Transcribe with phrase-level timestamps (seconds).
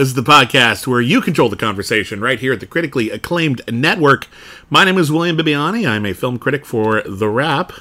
[0.00, 4.28] is the podcast where you control the conversation right here at the critically acclaimed network.
[4.70, 5.86] My name is William Bibiani.
[5.88, 7.72] I'm a film critic for The Wrap.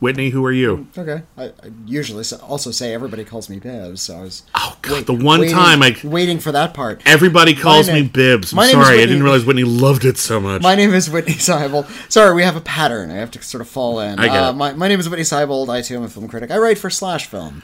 [0.00, 0.86] Whitney, who are you?
[0.96, 1.22] Okay.
[1.36, 1.52] I, I
[1.84, 5.54] usually also say everybody calls me Bibbs, so I was Oh, God, the one waiting,
[5.56, 5.96] time I.
[6.04, 7.02] waiting for that part.
[7.04, 8.52] Everybody calls My me name- Bibbs.
[8.52, 10.62] I'm name sorry, I didn't realize Whitney loved it so much.
[10.62, 11.86] My name is Whitney Seibold.
[12.10, 13.10] Sorry, we have a pattern.
[13.10, 14.20] I have to sort of fall in.
[14.20, 14.52] I get uh.
[14.52, 15.68] My, my name is Whitney Seibold.
[15.68, 16.52] I too am a film critic.
[16.52, 17.62] I write for Slash Film.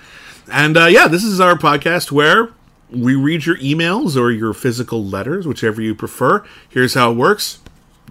[0.52, 2.50] And uh, yeah, this is our podcast where
[2.90, 6.44] we read your emails or your physical letters, whichever you prefer.
[6.68, 7.58] Here's how it works.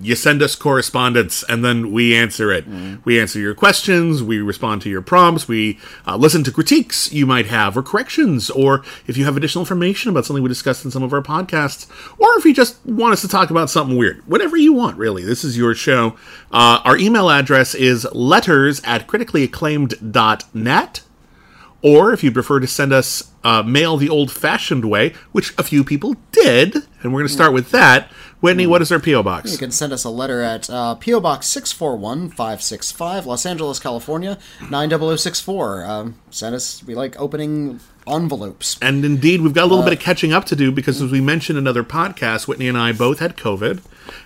[0.01, 2.65] You send us correspondence and then we answer it.
[3.05, 7.27] We answer your questions, we respond to your prompts, we uh, listen to critiques you
[7.27, 10.89] might have or corrections, or if you have additional information about something we discussed in
[10.89, 11.85] some of our podcasts,
[12.17, 14.27] or if you just want us to talk about something weird.
[14.27, 15.23] Whatever you want, really.
[15.23, 16.15] This is your show.
[16.51, 21.01] Uh, our email address is letters at criticallyacclaimed.net.
[21.83, 25.63] Or if you prefer to send us uh, mail the old fashioned way, which a
[25.63, 28.09] few people did, and we're going to start with that.
[28.39, 29.23] Whitney, what is our P.O.
[29.23, 29.51] Box?
[29.51, 31.19] You can send us a letter at uh, P.O.
[31.19, 34.37] Box 641565, Los Angeles, California,
[34.69, 35.85] 90064.
[35.85, 38.77] Um, send us, we like opening envelopes.
[38.81, 41.21] And indeed, we've got a little bit of catching up to do because, as we
[41.21, 43.81] mentioned in another podcast, Whitney and I both had COVID,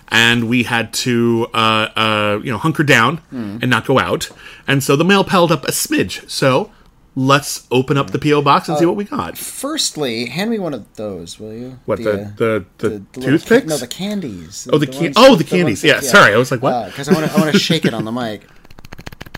[0.08, 4.30] and we had to, uh, uh, you know, hunker down and not go out,
[4.66, 6.28] and so the mail piled up a smidge.
[6.28, 6.72] So
[7.18, 8.42] let's open up the P.O.
[8.42, 9.36] Box and see what we got.
[9.36, 11.78] Firstly, hand me one of those, will you?
[11.84, 13.64] What the uh, the the, little toothpicks?
[13.64, 14.68] Ca- no, the candies.
[14.72, 15.82] Oh, the can- ones- oh, the ones candies.
[15.82, 16.86] that- Yeah, sorry, I was like, what?
[16.86, 18.46] Because I want to, I want to shake it on the mic.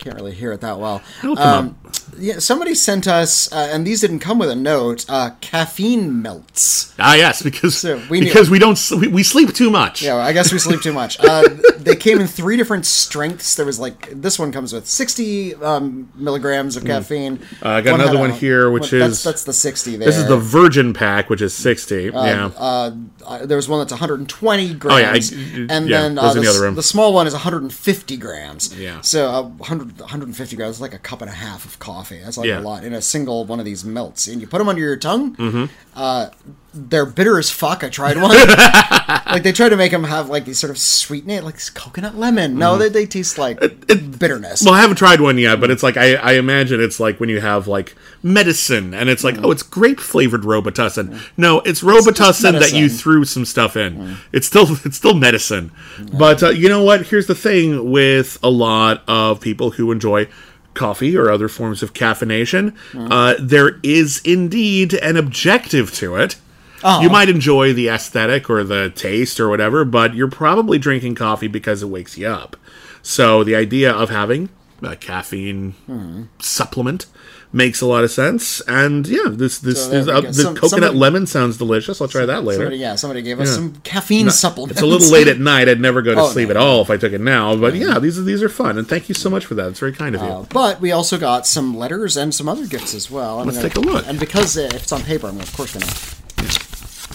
[0.01, 1.03] Can't really hear it that well.
[1.37, 1.77] Um,
[2.19, 5.05] yeah, somebody sent us, uh, and these didn't come with a note.
[5.09, 6.95] Uh, caffeine melts.
[6.99, 10.03] ah, yes, because So we because we don't we, we sleep too much.
[10.03, 11.19] Yeah, I guess we sleep too much.
[11.31, 11.45] Uh,
[11.79, 13.55] they came in three different strengths.
[13.55, 17.39] There was like this one comes with sixty um, milligrams of caffeine.
[17.63, 19.97] Uh, I got another one a- here, which that's, is- that's the sixty.
[19.97, 20.07] There.
[20.07, 22.05] This is the Virgin pack, which is sixty.
[22.13, 22.51] yeah.
[22.57, 22.91] uh,
[23.25, 26.41] uh, there was one that's 120 grams, Oh, yeah, I- and yeah, then uh, the,
[26.41, 28.77] the the small one is 150 grams.
[28.77, 29.01] Yeah.
[29.03, 32.21] So uh, 100, 150 grams is like a cup and a half of coffee.
[32.23, 32.61] That's like Yeah.
[32.61, 34.97] a lot in a single one of these melts, and you put them under your
[34.97, 35.37] tongue.
[35.37, 35.65] Mm-hmm.
[35.95, 36.29] Uh,
[36.73, 37.83] they're bitter as fuck.
[37.83, 38.31] I tried one.
[39.27, 42.17] like they try to make them have like these sort of sweeten it, like coconut
[42.17, 42.59] lemon.
[42.59, 44.61] No, they, they taste like bitterness.
[44.61, 44.67] Mm-hmm.
[44.67, 47.29] Well, I haven't tried one yet, but it's like I, I imagine it's like when
[47.29, 49.45] you have like medicine, and it's like, Mm.
[49.47, 51.19] oh, it's grape flavored Robitussin.
[51.37, 53.97] No, it's Robitussin that you threw some stuff in.
[53.97, 54.17] Mm.
[54.33, 55.73] It's still it's still medicine.
[56.19, 57.07] But uh, you know what?
[57.07, 60.29] Here's the thing with a lot of people who enjoy
[60.75, 63.09] coffee or other forms of caffeination, Mm.
[63.11, 66.37] uh, there is indeed an objective to it.
[66.83, 67.01] Oh.
[67.03, 71.49] You might enjoy the aesthetic or the taste or whatever, but you're probably drinking coffee
[71.49, 72.57] because it wakes you up.
[73.03, 74.49] So the idea of having
[74.83, 76.23] a caffeine Hmm.
[76.39, 77.05] supplement
[77.53, 78.61] makes a lot of sense.
[78.69, 82.01] And yeah, this this, So we uh, the Some- coconut somebody- lemon sounds delicious.
[82.01, 82.61] I'll try that later.
[82.61, 84.79] Somebody, yeah, somebody gave us some caffeine supplements.
[84.81, 85.69] It's a little late at night.
[85.69, 87.57] I'd never go to Oh, sleep no, at all if I took it now.
[87.57, 89.69] But yeah, these are these are fun, and thank you so much for that.
[89.69, 90.29] It's very kind of you.
[90.29, 93.41] Uh, but we also got some letters and some other gifts as well.
[93.41, 94.05] I'm Let's gonna- take a look.
[94.07, 95.95] And because uh, if it's on paper, I'm of course going to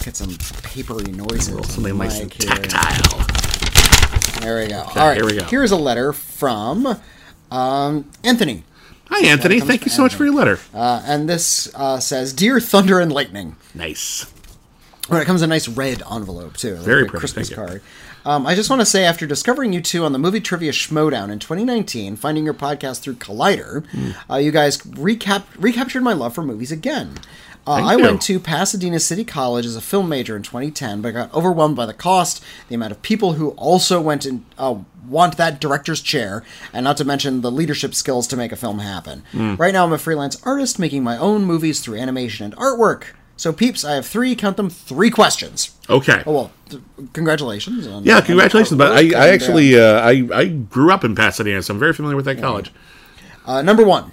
[0.06, 1.68] get some papery noises.
[1.68, 3.26] Something nice and tactile.
[4.40, 4.82] There we go.
[4.94, 5.44] All right, here we go.
[5.44, 6.96] Here's a letter from
[7.50, 8.62] um, Anthony.
[9.08, 9.58] Hi, Anthony.
[9.60, 10.60] Thank you so much for your letter.
[10.72, 13.56] Uh, and this uh, says, Dear Thunder and Lightning.
[13.74, 14.32] Nice.
[15.10, 16.76] Well, it comes in a nice red envelope, too.
[16.76, 17.82] Very like a pretty, Christmas card.
[18.24, 21.30] Um, I just want to say, after discovering you two on the movie trivia Schmoedown
[21.30, 24.10] in 2019, finding your podcast through Collider, Hmm.
[24.32, 27.14] uh, you guys recap- recaptured my love for movies again.
[27.66, 31.34] Uh, I went to Pasadena City College as a film major in 2010, but got
[31.34, 34.76] overwhelmed by the cost, the amount of people who also went and uh,
[35.08, 38.78] want that director's chair, and not to mention the leadership skills to make a film
[38.78, 39.24] happen.
[39.32, 39.56] Hmm.
[39.56, 43.04] Right now, I'm a freelance artist making my own movies through animation and artwork.
[43.38, 45.76] So, peeps, I have three, count them, three questions.
[45.90, 46.22] Okay.
[46.24, 47.86] Oh well, th- congratulations.
[47.86, 48.78] On, Yeah, on- congratulations.
[48.78, 52.16] But I, I actually, uh, I, I grew up in Pasadena, so I'm very familiar
[52.16, 52.72] with that college.
[53.44, 54.10] Uh, number one,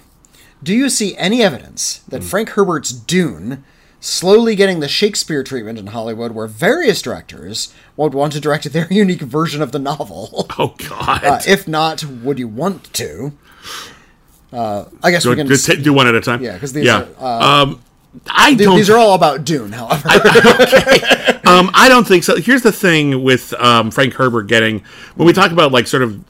[0.64, 2.28] do you see any evidence that Hmm.
[2.28, 3.62] Frank Herbert's Dune
[4.00, 8.86] slowly getting the Shakespeare treatment in Hollywood, where various directors would want to direct their
[8.92, 10.46] unique version of the novel?
[10.58, 11.24] Oh God!
[11.24, 13.32] Uh, if not, would you want to?
[14.52, 15.46] Uh, I guess do, we can.
[15.46, 16.42] do, do one at a time.
[16.42, 17.06] Yeah, 'cause these yeah.
[17.18, 17.80] are, uh, um,
[18.28, 18.76] I don't.
[18.76, 20.08] These are all about Dune, however.
[21.46, 22.36] um, I don't think so.
[22.36, 24.82] Here's the thing with um, Frank Herbert getting
[25.16, 26.22] when we talk about like sort of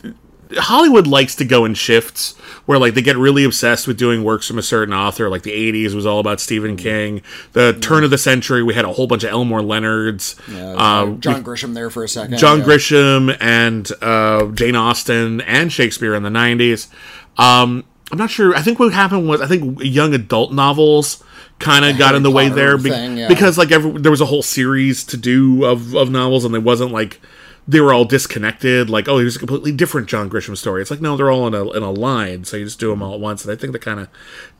[0.56, 2.36] Hollywood likes to go in shifts
[2.66, 5.28] where like they get really obsessed with doing works from a certain author.
[5.28, 7.22] Like the '80s was all about Stephen King.
[7.52, 10.36] The turn of the century, we had a whole bunch of Elmore Leonards.
[10.48, 12.38] um, John Grisham there for a second.
[12.38, 12.64] John yeah.
[12.64, 16.88] Grisham and uh, Jane Austen and Shakespeare in the 90s.
[17.36, 18.54] Um, I'm not sure.
[18.54, 21.22] I think what happened was I think young adult novels
[21.58, 23.28] kind of got in the way Potter there be- thing, yeah.
[23.28, 26.62] because like every, there was a whole series to do of, of novels and it
[26.62, 27.20] wasn't like
[27.66, 31.00] they were all disconnected like oh here's a completely different John Grisham story it's like
[31.00, 33.20] no they're all in a, in a line so you just do them all at
[33.20, 34.08] once and I think that kind of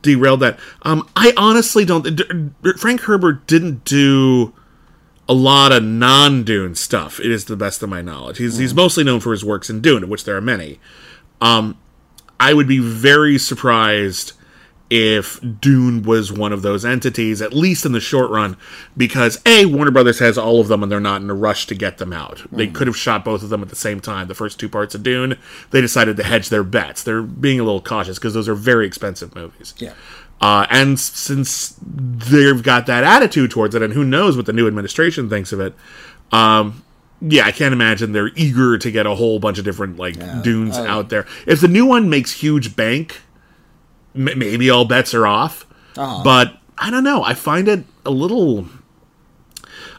[0.01, 4.53] derailed that um, I honestly don't d- Frank Herbert didn't do
[5.27, 7.19] a lot of non-Dune stuff.
[7.19, 8.37] It is the best of my knowledge.
[8.37, 10.79] He's he's mostly known for his works in Dune, of which there are many.
[11.41, 11.77] Um,
[12.39, 14.33] I would be very surprised
[14.97, 18.55] if Dune was one of those entities, at least in the short run,
[18.95, 21.75] because a Warner Brothers has all of them and they're not in a rush to
[21.75, 22.43] get them out.
[22.49, 24.29] They could have shot both of them at the same time.
[24.29, 25.37] The first two parts of Dune,
[25.71, 27.03] they decided to hedge their bets.
[27.03, 29.73] They're being a little cautious because those are very expensive movies.
[29.79, 29.95] Yeah.
[30.39, 34.65] Uh, and since they've got that attitude towards it, and who knows what the new
[34.65, 35.73] administration thinks of it,
[36.31, 36.85] um,
[37.19, 40.77] yeah, I can't imagine they're eager to get a whole bunch of different like dunes
[40.77, 41.25] out there.
[41.45, 43.21] If the new one makes huge bank,
[44.15, 45.65] m- maybe all bets are off.
[45.97, 46.23] Uh-huh.
[46.23, 47.23] But I don't know.
[47.23, 48.67] I find it a little.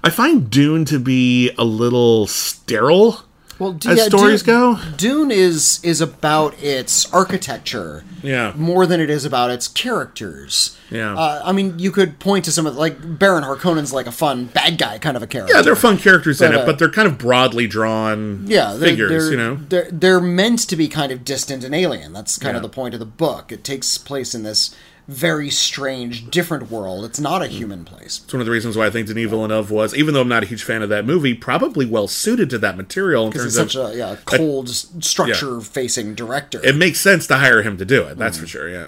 [0.04, 3.22] I find Dune to be a little sterile
[3.58, 4.78] Well, d- as yeah, stories Dune, go.
[4.96, 8.52] Dune is is about its architecture, Yeah.
[8.56, 10.76] more than it is about its characters.
[10.90, 11.14] Yeah.
[11.16, 14.44] uh, I mean, you could point to some of like Baron Harkonnen's like a fun
[14.46, 15.54] bad guy kind of a character.
[15.54, 18.74] Yeah, they're fun characters in But, it, uh, but they're kind of broadly drawn Yeah,
[18.74, 19.58] they're, figures, they're, you know.
[19.68, 22.12] they're they're meant to be kind of distant and alien.
[22.12, 23.50] That's kind of the point of the book.
[23.50, 24.74] It takes place in this
[25.08, 27.04] very strange, different world.
[27.04, 28.20] It's not a human place.
[28.24, 30.42] It's one of the reasons why I think Denis Villeneuve was, even though I'm not
[30.42, 33.56] a huge fan of that movie, probably well suited to that material in Because terms
[33.56, 36.60] it's of such a yeah cold, structure-facing director.
[36.64, 38.16] it makes sense to hire him to do it.
[38.16, 38.18] Mm.
[38.18, 38.68] That's for sure.
[38.68, 38.86] Yeah.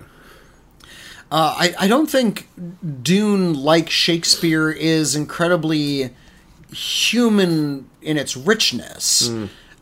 [1.31, 2.49] Uh, I, I don't think
[3.03, 6.11] Dune, like Shakespeare, is incredibly
[6.73, 9.31] human in its richness.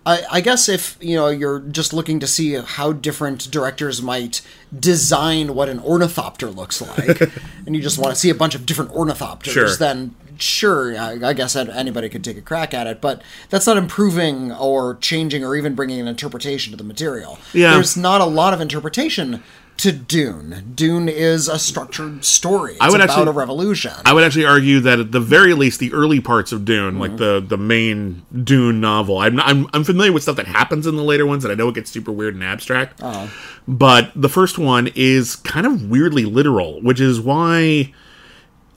[0.06, 4.40] I, I guess if you know you're just looking to see how different directors might
[4.78, 7.20] design what an ornithopter looks like,
[7.66, 9.76] and you just want to see a bunch of different ornithopters, Sure.
[9.76, 13.00] then sure, I, I guess anybody could take a crack at it.
[13.00, 17.38] But that's not improving or changing or even bringing an interpretation to the material.
[17.52, 17.72] Yeah.
[17.74, 19.42] There's not a lot of interpretation
[19.78, 20.72] to Dune.
[20.74, 22.72] Dune is a structured story.
[22.72, 23.92] It's I would about actually- a revolution.
[24.04, 27.00] I would actually argue that at the very least, the early parts of Dune, Mm-hmm.
[27.00, 30.86] like the the main Dune novel, I'm, not, I'm I'm familiar with stuff that happens
[30.86, 33.02] in the later ones, and I know it gets super weird and abstract.
[33.02, 33.26] Uh-huh.
[33.68, 37.92] But the first one is kind of weirdly literal, which is why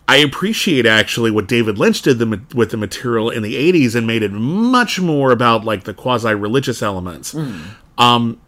[0.08, 4.08] I appreciate actually what David Lynch did the, with the material in the 80s and
[4.08, 7.36] made it much more about like the quasi religious elements.
[8.00, 8.42] Um,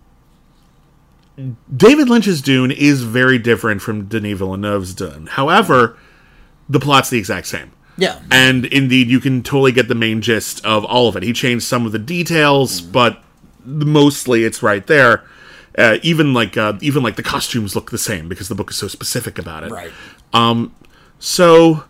[1.76, 5.28] David Lynch's Dune is very different from Denis Villeneuve's Dune.
[5.28, 5.98] However,
[6.70, 7.72] the plot's the exact same.
[7.98, 8.20] yeah.
[8.32, 11.24] And indeed, you can totally get the main gist of all of it.
[11.24, 13.24] He changed some of the details, but
[13.66, 15.24] mostly it's right there.
[15.78, 18.76] Uh, even like uh, even like the costumes look the same because the book is
[18.76, 19.72] so specific about it.
[19.72, 19.92] Right.
[21.20, 21.86] So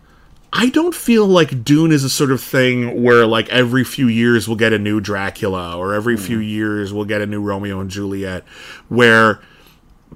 [0.54, 4.48] I don't feel like Dune is a sort of thing where like every few years
[4.48, 7.90] we'll get a new Dracula or every few years we'll get a new Romeo and
[7.90, 8.44] Juliet
[8.90, 9.40] where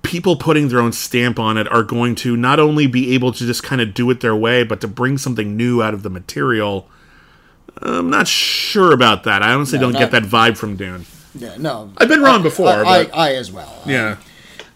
[0.04, 3.46] people putting their own stamp on it are going to not only be able to
[3.46, 6.10] just kind of do it their way but to bring something new out of the
[6.10, 6.90] material.
[7.78, 9.42] I'm not sure about that.
[9.42, 11.06] I honestly don't get that vibe from Dune.
[11.34, 11.56] Yeah.
[11.58, 11.92] No.
[11.98, 13.82] I've been wrong before, I, but I, I as well.
[13.86, 14.18] yeah.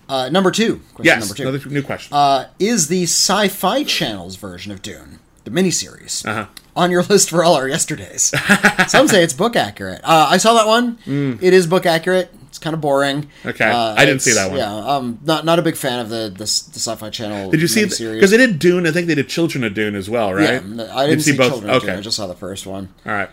[0.07, 0.77] Uh, number two.
[0.95, 1.47] Question Yes, number two.
[1.49, 2.15] another new question.
[2.15, 6.45] uh, is the Sci-Fi Channel's version of Dune, the miniseries, Uh-huh.
[6.75, 8.33] on your list for all our yesterdays?
[8.87, 10.01] Some say it's book accurate.
[10.03, 10.97] Uh, I saw that one.
[11.41, 12.31] It is book accurate.
[12.47, 13.29] It's kind of boring.
[13.43, 13.49] Mm.
[13.51, 13.69] Okay.
[13.69, 14.57] Uh, I didn't see that one.
[14.57, 17.51] Yeah, um, not not a big fan of the the, the Sci-Fi Channel.
[17.51, 18.13] Did you see miniseries.
[18.15, 18.87] because they did Dune?
[18.87, 20.43] I think they did Children of Dune as well, right?
[20.63, 21.97] Yeah, I didn't Did you see, Children of Okay, Dune.
[21.97, 22.89] I just saw the first one.
[23.05, 23.29] all right.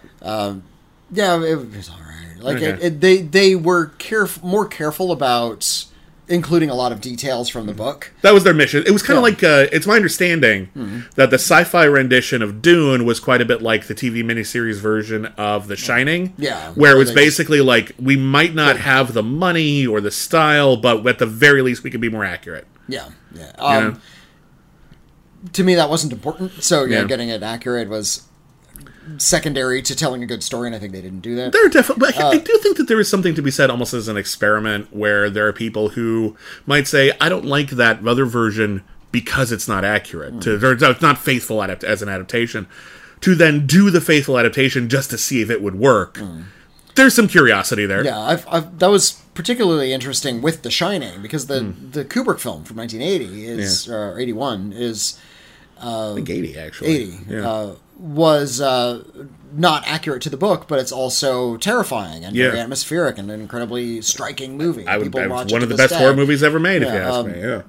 [1.13, 2.37] Yeah, it was all right.
[2.41, 2.87] Like it, Okay.
[2.89, 5.87] it, they they were caref- more careful about
[6.29, 8.13] including a lot of details from the book.
[8.23, 8.83] That was their mission.
[8.87, 9.31] It was kind of Yeah.
[9.31, 10.71] like uh, it's my understanding
[11.15, 15.27] that the sci-fi rendition of Dune was quite a bit like the TV miniseries version
[15.39, 16.35] of The Shining.
[16.37, 16.73] Yeah.
[16.73, 21.07] where it was basically like we might not have the money or the style, but
[21.07, 22.67] at the very least we can be more accurate.
[22.89, 23.53] Yeah, yeah.
[23.59, 23.99] Um, know?
[25.53, 26.63] To me, that wasn't important.
[26.65, 27.05] So yeah, Yeah.
[27.07, 28.23] getting it accurate was
[29.19, 31.53] secondary to telling a good story, and I think they didn't do that.
[31.53, 33.51] There are definitely, but I- Uh, I do think that there is something to be
[33.51, 36.37] said almost as an experiment where there are people who
[36.67, 38.83] might say, I don't like that other version
[39.13, 42.67] because it's not accurate to or it's not faithful adapt- as an adaptation
[43.21, 46.21] to then do the faithful adaptation just to see if it would work.
[46.97, 48.05] There's some curiosity there.
[48.05, 51.61] Yeah, I've, I've, that was particularly interesting with The Shining because the
[51.93, 55.19] the Kubrick film from 1980 is or 81 is
[55.81, 56.89] I think 80 actually.
[56.89, 57.49] 80 yeah.
[57.51, 59.03] uh, was uh,
[59.53, 64.03] not accurate to the book, but it's also terrifying and very atmospheric and an incredibly
[64.03, 64.87] striking movie.
[64.87, 65.99] I would, People I- watch one of the best day.
[65.99, 67.63] horror movies ever made if you ask um, me yeah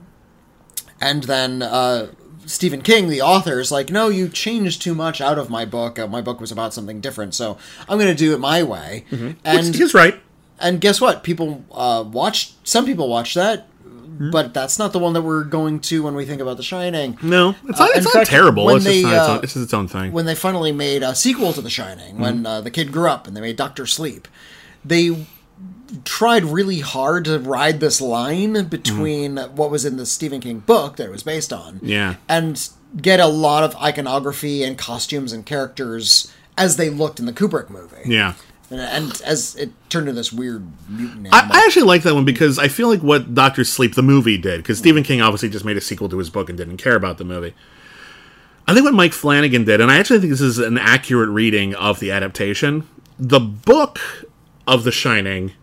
[0.99, 2.07] And then uh,
[2.45, 5.99] Stephen King, the author, is like, "No, you changed too much out of my book.
[5.99, 7.57] Uh, my book was about something different, so
[7.87, 9.05] I'm going to do it my way."
[9.45, 10.21] And he's right
[10.59, 11.23] and guess what?
[11.23, 12.55] People uh, watched.
[12.67, 13.67] Some people watched that,
[14.17, 14.31] Hmm.
[14.31, 17.17] but that's not the one that we're going to when we think about The Shining.
[17.21, 19.31] no it's Uh, not, in it's not fact, terrible it's just they, not its uh,
[19.31, 22.17] own, it's just its own thing When they finally made a sequel to The Shining,
[22.19, 22.45] when Hmm.
[22.45, 24.27] uh, the kid grew up and they made Doctor Sleep,
[24.83, 25.25] they
[26.03, 30.97] tried really hard to ride this line between what was in the Stephen King book
[30.97, 31.85] that it was based on, Hmm.
[31.87, 32.15] Yeah.
[32.27, 32.67] and
[33.01, 37.69] get a lot of iconography and costumes and characters as they looked in the Kubrick
[37.69, 38.03] movie.
[38.05, 38.33] yeah
[38.69, 41.47] And, as it turned into this weird mutant I.
[41.49, 44.57] I actually like that one because I feel like what Doctor Sleep the movie did
[44.57, 47.17] because Stephen King obviously just made a sequel to his book and didn't care about
[47.17, 47.53] the movie.
[48.67, 51.73] I think what Mike Flanagan did, and I actually think this is an accurate reading
[51.75, 52.85] of the adaptation.
[53.17, 53.99] The book
[54.67, 55.53] of The Shining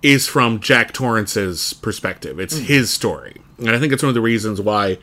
[0.00, 2.38] is from Jack Torrance's perspective.
[2.38, 2.64] It's hmm.
[2.64, 4.98] his story, and I think it's one of the reasons why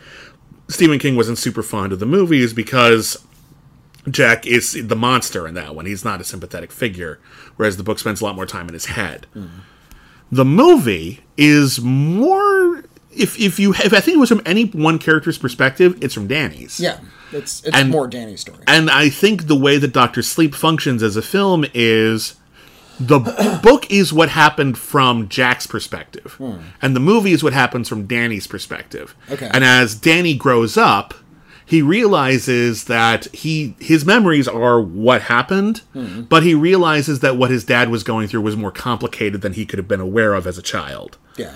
[0.70, 3.18] Stephen King wasn't super fond of the movie is because
[4.10, 5.86] Jack is the monster in that one.
[5.86, 7.20] He's not a sympathetic figure,
[7.58, 9.28] whereas the book spends a lot more time in his head.
[10.32, 12.84] The movie is more.
[13.12, 16.28] If if you if I think it was from any one character's perspective, it's from
[16.28, 16.80] Danny's.
[16.80, 17.00] yeah,
[17.32, 18.60] it's it's And- more Danny's story.
[18.68, 22.36] And I think the way that Doctor Sleep functions as a film is
[23.00, 23.20] the
[23.64, 26.58] book is what happened from Jack's perspective, hmm.
[26.82, 29.16] and the movie is what happens from Danny's perspective.
[29.32, 29.50] Okay.
[29.52, 31.16] And as Danny grows up,
[31.70, 36.24] he realizes that he his memories are what happened, mm-hmm.
[36.24, 39.66] but he realizes that what his dad was going through was more complicated than he
[39.66, 41.54] could have been aware of as a child yeah.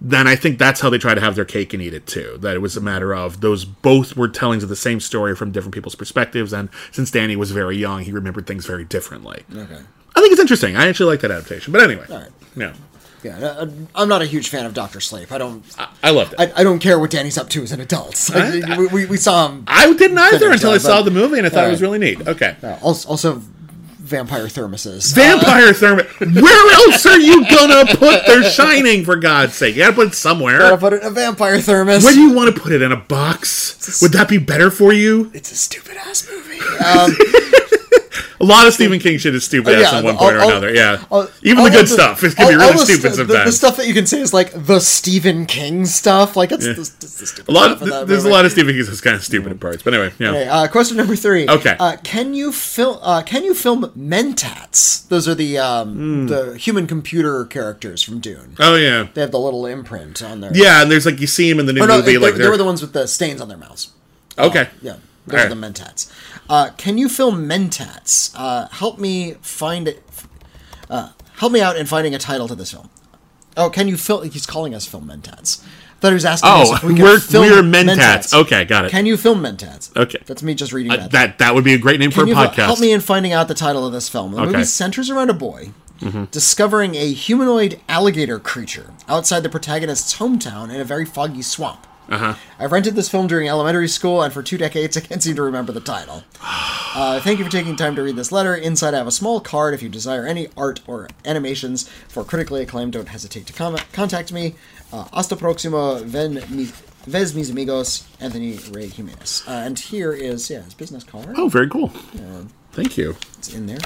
[0.00, 2.36] then I think that's how they try to have their cake and eat it too.
[2.40, 5.50] That it was a matter of those both were tellings of the same story from
[5.50, 9.44] different people's perspectives, and since Danny was very young, he remembered things very differently.
[9.54, 9.80] Okay.
[10.16, 10.76] I think it's interesting.
[10.76, 11.72] I actually like that adaptation.
[11.72, 12.28] But anyway, right.
[12.54, 12.74] yeah,
[13.24, 15.32] Yeah, uh, I'm not a huge fan of Doctor Sleep.
[15.32, 15.64] I don't.
[16.02, 16.40] I loved it.
[16.40, 18.30] I, I, I don't care what Danny's up to as an adult.
[18.34, 19.64] Like, I- we, we, saw him.
[19.66, 22.26] I didn't either until I saw the movie, and I thought it was really neat.
[22.26, 22.56] Okay.
[22.62, 23.42] Uh, also, also,
[24.04, 25.14] vampire thermoses.
[25.14, 26.06] Vampire Thermit.
[26.20, 29.04] Where else are you gonna put their shining?
[29.04, 30.58] For God's sake, you gotta put it somewhere.
[30.58, 32.04] Gotta put it in a vampire thermos.
[32.04, 34.00] Where do you want to put it in a box?
[34.02, 35.30] Would that be better for you?
[35.32, 36.60] it's a stupid ass movie.
[36.84, 37.16] Um,
[38.44, 40.50] A lot of Stephen King shit is stupid ass yeah, on one point or all-
[40.50, 40.74] another.
[40.74, 43.14] Yeah, all- even the good of stuff is can be really the stupid stu- the-
[43.16, 43.46] sometimes.
[43.46, 46.36] The, stuff that you can say is like the Stephen King stuff.
[46.36, 48.74] Like it's, the, it's the stupid a lot stuff of, there's a lot of Stephen
[48.74, 49.82] King that's kind of stupid in parts.
[49.82, 50.28] But anyway, yeah.
[50.30, 51.48] Okay, uh, question number three.
[51.48, 51.74] Okay.
[51.80, 52.98] Uh, can you film?
[53.00, 55.08] Uh, can you film mentats?
[55.08, 56.26] Those are the um, Hmm.
[56.26, 58.56] the human computer characters from Dune.
[58.58, 60.50] Oh yeah, They have the little imprint on their.
[60.54, 60.82] yeah.
[60.82, 62.12] And there's like you see him in the new Oh no, movie.
[62.12, 63.92] they, like they, were the ones with the stains on their mouths.
[64.38, 64.68] okay.
[64.82, 64.96] Yeah,
[65.26, 66.10] those are the mentats.
[66.48, 68.32] Uh, can you film mentats?
[68.36, 70.02] Uh, help me find it.
[70.90, 72.90] Uh, help me out in finding a title to this film.
[73.56, 74.28] Oh, can you film?
[74.28, 75.64] He's calling us film mentats.
[75.64, 78.34] I thought he was asking us Oh, if we we're film we're mentats.
[78.34, 78.90] Okay, got it.
[78.90, 79.96] Can you film mentats?
[79.96, 80.18] Okay.
[80.26, 81.10] That's me just reading Uh, that.
[81.12, 82.54] that that would be a great name for a podcast.
[82.66, 84.32] help me in finding out the title of this film?
[84.32, 84.44] The Okay.
[84.46, 84.52] Mm-hmm.
[84.52, 85.70] movie centers around a boy
[86.30, 91.86] discovering a humanoid alligator creature outside the protagonist's hometown in a very foggy swamp.
[92.08, 92.34] Uh-huh.
[92.58, 95.42] I rented this film during elementary school, and for two decades I can't seem to
[95.42, 96.24] remember the title.
[96.96, 98.54] Uh, thank you for taking time to read this letter.
[98.54, 99.74] Inside, I have a small card.
[99.74, 104.32] If you desire any art or animations for critically acclaimed, don't hesitate to com- contact
[104.32, 104.54] me.
[104.92, 106.68] Uh, hasta próximo, ven mi,
[107.08, 109.42] ves mis amigos, Anthony Ray Jimenez.
[109.44, 111.34] Uh, and here is yeah his business card.
[111.36, 111.88] Oh, very cool.
[112.70, 113.16] Thank you.
[113.38, 113.78] It's in there.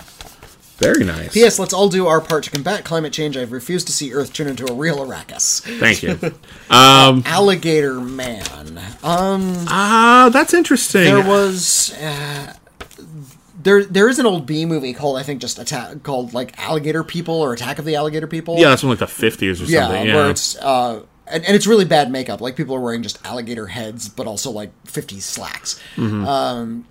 [0.79, 1.33] Very nice.
[1.33, 1.59] P.S.
[1.59, 3.37] Let's all do our part to combat climate change.
[3.37, 5.61] I've refused to see Earth turn into a real Arrakis.
[5.79, 6.19] Thank you.
[6.71, 8.45] Um, Alligator Man.
[9.03, 11.05] Um, ah, that's interesting.
[11.05, 11.95] there was.
[11.95, 12.53] Uh,
[13.61, 17.03] there, there is an old B movie called I think just attack called like Alligator
[17.03, 18.59] People or Attack of the Alligator People.
[18.59, 20.07] yeah, that's from like the 50s or yeah, something.
[20.07, 22.41] Yeah, where it's uh, and, and it's really bad makeup.
[22.41, 25.81] Like people are wearing just alligator heads, but also like 50s slacks.
[25.97, 26.27] Mm-hmm.
[26.27, 26.87] Um,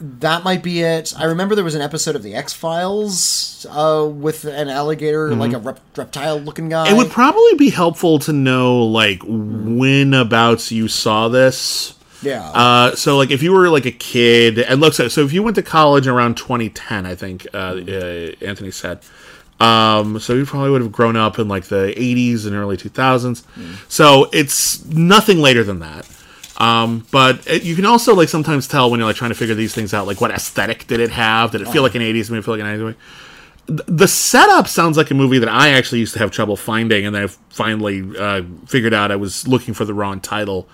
[0.00, 1.12] that might be it.
[1.18, 5.52] I remember there was an episode of the X Files uh, with an alligator, like
[5.52, 6.86] a rep- reptile-looking guy.
[6.86, 6.94] Mm-hmm.
[6.94, 11.94] It would probably be helpful to know like when abouts you saw this.
[12.22, 12.48] yeah.
[12.50, 15.42] Uh, so like if you were like a kid and look so, so if you
[15.42, 19.00] went to college around 2010 I think uh, uh, Anthony said
[19.60, 23.44] um, so you probably would have grown up in like the 80s and early 2000s
[23.88, 26.06] so it's nothing later than that
[26.58, 29.54] Um, but it, you can also like sometimes tell when you're like trying to figure
[29.54, 31.52] these things out, like what aesthetic did it have?
[31.52, 32.34] Did it feel like an '80s movie?
[32.34, 32.98] Did it feel like an '80s movie?
[33.68, 37.06] Th- The setup sounds like a movie that I actually used to have trouble finding,
[37.06, 40.68] and then I finally uh, figured out I was looking for the wrong title.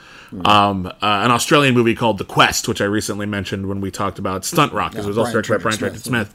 [0.46, 4.18] Um, uh, an Australian movie called The Quest, which I recently mentioned when we talked
[4.18, 6.34] about Stunt Rock, because it was also directed by Brian Trenchard Smith.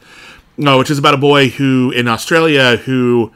[0.56, 3.32] No, which is about a boy who in Australia who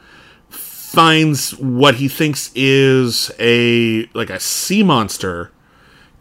[0.49, 5.51] finds what he thinks is a like a sea monster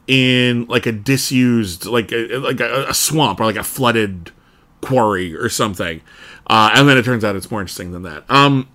[0.06, 4.30] in like a disused like a, like a, a swamp or like a flooded
[4.80, 6.00] quarry or something
[6.48, 8.68] uh, and then it turns out it's more interesting than that um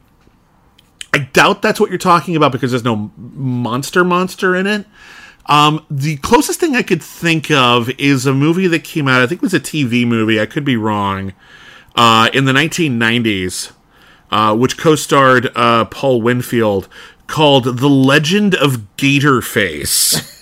[1.13, 4.85] i doubt that's what you're talking about because there's no monster monster in it
[5.49, 9.23] um, the closest thing I could think of is a movie that came out.
[9.23, 10.39] I think it was a TV movie.
[10.39, 11.33] I could be wrong.
[11.95, 13.71] Uh, in the 1990s,
[14.29, 16.87] uh, which co-starred uh, Paul Winfield,
[17.25, 20.37] called "The Legend of Gator Face."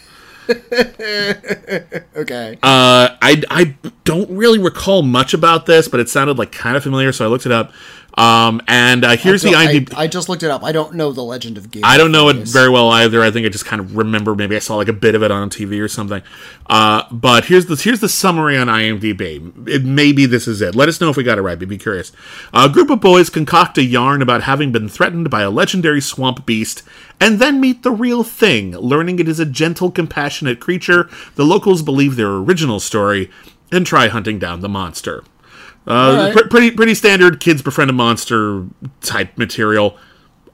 [2.18, 2.58] Okay.
[2.64, 6.82] Uh, I I don't really recall much about this, but it sounded like kind of
[6.82, 7.72] familiar, so I looked it up.
[8.18, 9.94] Um, and uh, here's the I, IMDb.
[9.96, 10.64] I just looked it up.
[10.64, 11.86] I don't know the Legend of Gator.
[11.86, 13.22] I don't know it very well either.
[13.22, 14.34] I think I just kind of remember.
[14.34, 16.24] Maybe I saw like a bit of it on TV or something.
[16.66, 19.68] Uh, but here's the here's the summary on IMDb.
[19.70, 20.74] It, maybe this is it.
[20.74, 21.60] Let us know if we got it right.
[21.60, 22.12] But be curious.
[22.54, 26.44] a group of boys concoct a yarn about having been threatened by a legendary swamp
[26.44, 26.82] beast,
[27.22, 28.72] and then meet the real thing.
[28.72, 33.30] Learning it is a gentle, compassionate creature, the locals believe their original story,
[33.72, 35.24] and try hunting down the monster.
[35.88, 36.34] Uh, Alright.
[36.34, 38.66] pr- pretty pretty standard kids befriend a monster
[39.02, 39.98] type material.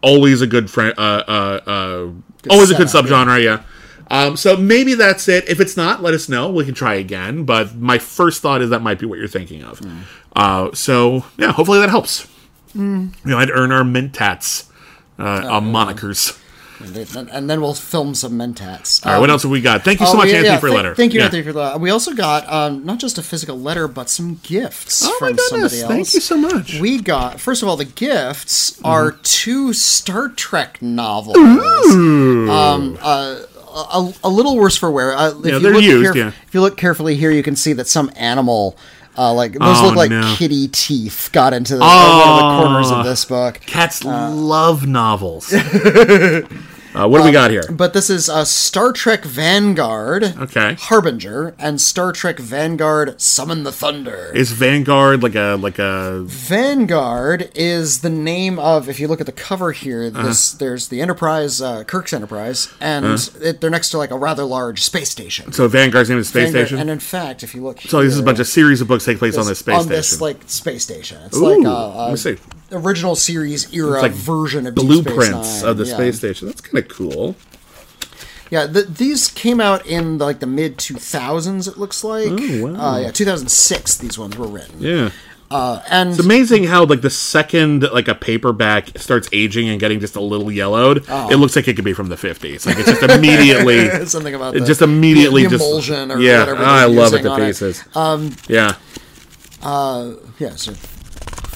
[0.02, 0.94] Always a good friend.
[0.98, 2.12] Uh, uh, uh,
[2.50, 3.44] always a good setup, subgenre.
[3.44, 3.64] Yeah.
[4.12, 5.48] Um, so maybe that's it.
[5.50, 6.52] If it's not, let us know.
[6.52, 7.46] We can try again.
[7.46, 9.80] But my first thought is that might be what you're thinking of.
[9.80, 10.00] Hmm.
[10.36, 12.28] Uh, so yeah, hopefully that helps.
[12.74, 13.08] Hmm.
[13.24, 14.70] You know, I'd earn our mentats
[15.18, 16.40] uh, Oh, uh, monikers.
[16.84, 19.06] And then, we'll film some mentats.
[19.06, 19.84] All right, what else have we got?
[19.84, 20.96] Thank you so Oh, much, yeah, Anthony, yeah, for thank- letter.
[20.96, 21.26] Thank you, Yeah.
[21.26, 21.80] Anthony, for that.
[21.80, 25.36] We also got um, not just a physical letter, but some gifts Oh my from
[25.38, 25.50] goodness!
[25.50, 25.88] somebody else.
[25.92, 26.80] Thank you so much.
[26.80, 28.86] We got first of all the gifts Mm-hmm.
[28.86, 31.38] are two Star Trek novels.
[31.38, 33.40] Um, uh,
[33.76, 35.14] a, a little worse for wear.
[35.16, 36.28] Uh, if Yeah, you they're look used, yeah.
[36.48, 38.78] If you look carefully here, you can see that some animal.
[39.16, 40.34] Uh, like those Oh, look like no.
[40.38, 42.96] kitty teeth got into the, uh, one of the corners Oh.
[42.96, 43.60] of this book.
[43.66, 45.54] Cats love novels.
[46.96, 47.64] uh, what do we got here?
[47.72, 50.76] But this is uh, Star Trek Vanguard, Okay.
[50.80, 54.32] Harbinger, and Star Trek Vanguard Summon the Thunder.
[54.36, 58.88] Is Vanguard like a like a Vanguard is the name of.
[58.90, 60.34] If you look at the cover here, Uh-huh.
[60.60, 63.06] there's the Enterprise, uh, Kirk's Enterprise, and
[63.42, 65.52] it, they're next to like a rather large space station.
[65.52, 66.80] so Vanguard's name is space Vanguard- station?
[66.80, 69.06] And in fact, if you look, so this is a bunch of series of books
[69.06, 69.96] take place on this space on station.
[69.96, 71.18] this like space station.
[71.26, 72.38] It's Ooh, like a, let me see.
[72.74, 75.94] Original series era like version of Blueprints of the Yeah.
[75.96, 76.48] space station.
[76.48, 77.36] That's kind of cool.
[78.52, 81.68] Yeah, th these came out in like the mid 2000s.
[81.68, 82.30] It looks like.
[82.32, 82.96] Oh, wow.
[82.96, 83.98] Uh, yeah, 2006.
[83.98, 84.76] These ones were written.
[84.80, 85.10] Yeah.
[85.52, 90.00] Uh, and It's amazing how like the second like a paperback starts aging and getting
[90.00, 91.30] just a little yellowed, Oh.
[91.32, 92.66] it looks like it could be from the 50s.
[92.66, 96.40] Like it's just immediately something about it just immediately the, the just emulsion or yeah,
[96.40, 96.64] whatever.
[96.64, 97.84] I love it to on pieces.
[97.96, 98.76] Um, yeah,
[100.40, 100.74] Yeah, so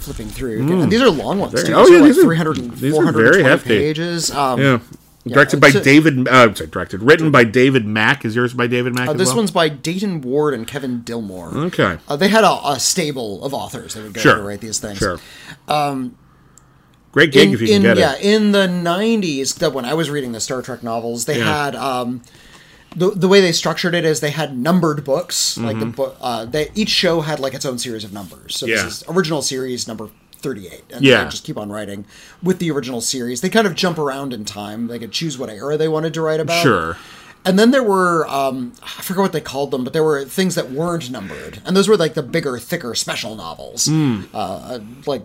[0.08, 0.62] flipping through.
[0.82, 1.64] And these are long ones.
[1.64, 1.74] Too.
[1.74, 3.70] oh, yeah, are like these are- 300 and these are very hefty.
[3.78, 4.32] pages.
[4.32, 4.80] Um, yeah.
[5.28, 6.26] Directed by a- David.
[6.28, 8.24] Uh, sorry, directed, written by David Mack.
[8.24, 9.10] Is yours by David Mack?
[9.10, 9.38] uh, this well?
[9.38, 11.54] one's by Dayton Ward and Kevin Dilmore.
[11.66, 11.98] okay.
[12.08, 14.36] Uh, they had a, a stable of authors that would go Sure.
[14.38, 14.98] to write these things.
[15.00, 15.20] Sure.
[17.12, 18.22] Great gig in, if you can in- get yeah, it.
[18.24, 21.66] in the '90s, the, when I was reading the Star Trek novels, they Yeah.
[21.66, 22.22] had um,
[22.96, 25.58] the the way they structured it is they had numbered books.
[25.58, 28.56] Like the book, uh, they each show had like its own series of numbers.
[28.58, 28.76] So Mm-hmm.
[28.76, 28.84] Yeah.
[28.84, 30.10] this is original series number.
[30.40, 31.24] 38 and Yeah.
[31.24, 32.06] they just keep on writing
[32.44, 35.50] with the original series they kind of jump around in time they could choose what
[35.50, 36.96] era they wanted to write about Sure.
[37.44, 40.54] and then there were um, I forget what they called them, but there were things
[40.54, 45.24] that weren't numbered, and those were like the bigger, thicker special novels, uh, uh, like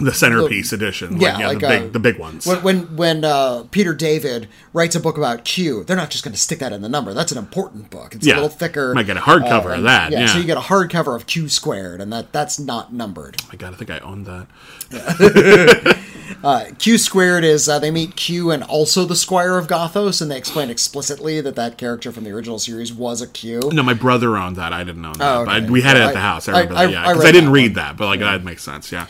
[0.00, 1.12] The centerpiece edition.
[1.14, 2.46] Like, yeah, yeah, like the uh, big, the big ones.
[2.46, 6.32] When when, when uh, Peter David writes a book about Q, they're not just going
[6.34, 7.12] to stick that in the number.
[7.14, 8.14] That's an important book.
[8.14, 8.34] It's Yeah.
[8.34, 8.94] a little thicker.
[8.94, 12.00] Might get a hardcover of that, Yeah, so you get a hardcover of Q squared,
[12.00, 13.36] and that that's not numbered.
[13.42, 14.46] oh my god, I think I owned that.
[16.78, 20.36] Q squared is uh, they meet Q and also the Squire of Gothos, and they
[20.38, 23.60] explain explicitly that that character from the original series was a Q.
[23.72, 24.72] No, my brother owned that.
[24.72, 25.36] I didn't own that.
[25.36, 25.60] Oh, okay.
[25.60, 26.48] But we had it Yeah, at the I- house.
[26.48, 26.92] I I- remember I- that.
[26.92, 28.90] Yeah, because I, didn't read that, but like that makes sense.
[28.92, 29.06] Yeah.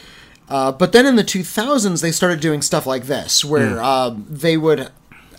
[0.50, 4.56] Uh, but then in the 2000s, they started doing stuff like this, where um, they
[4.56, 4.90] would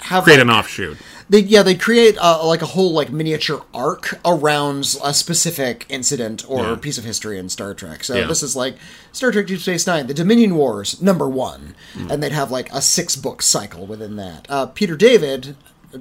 [0.04, 0.24] have.
[0.24, 0.98] Create like, an offshoot.
[1.30, 6.44] They, yeah, they create uh, like a whole like miniature arc around a specific incident
[6.50, 6.76] or Yeah.
[6.76, 8.04] piece of history in Star Trek.
[8.04, 8.28] So Yeah.
[8.28, 8.76] this is like
[9.14, 12.12] Star Trek Deep Space Nine, the Dominion Wars, number one, Hmm.
[12.12, 14.46] and they'd have like a six book cycle within that.
[14.50, 15.56] Uh, Peter David,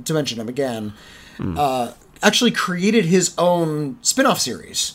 [0.04, 0.92] to mention him again,
[1.56, 1.92] uh,
[2.22, 4.94] actually created his own spin-off series.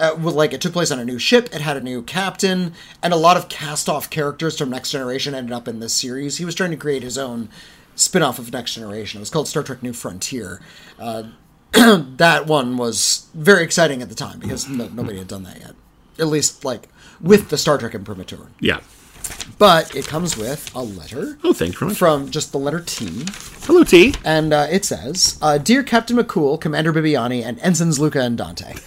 [0.00, 3.12] Uh, like it took place on a new ship, it had a new captain, and
[3.12, 6.38] a lot of cast-off characters from Next Generation ended up in this series.
[6.38, 7.48] He was trying to create his own
[7.94, 9.18] spin-off of Next Generation.
[9.18, 10.60] It was called Star Trek: New Frontier.
[10.98, 11.24] Uh,
[11.72, 15.74] that one was very exciting at the time because no, nobody had done that yet.
[16.18, 16.88] At least like
[17.20, 18.48] with the Star Trek imprimatur.
[18.58, 18.80] Yeah.
[19.58, 21.98] But it comes with a letter Oh, thanks very much.
[21.98, 23.24] from just the letter T,
[23.64, 24.14] Hello, T.
[24.24, 28.74] and uh, it says, uh, "Dear Captain McCool, Commander Bibiani, and Ensigns Luca and Dante."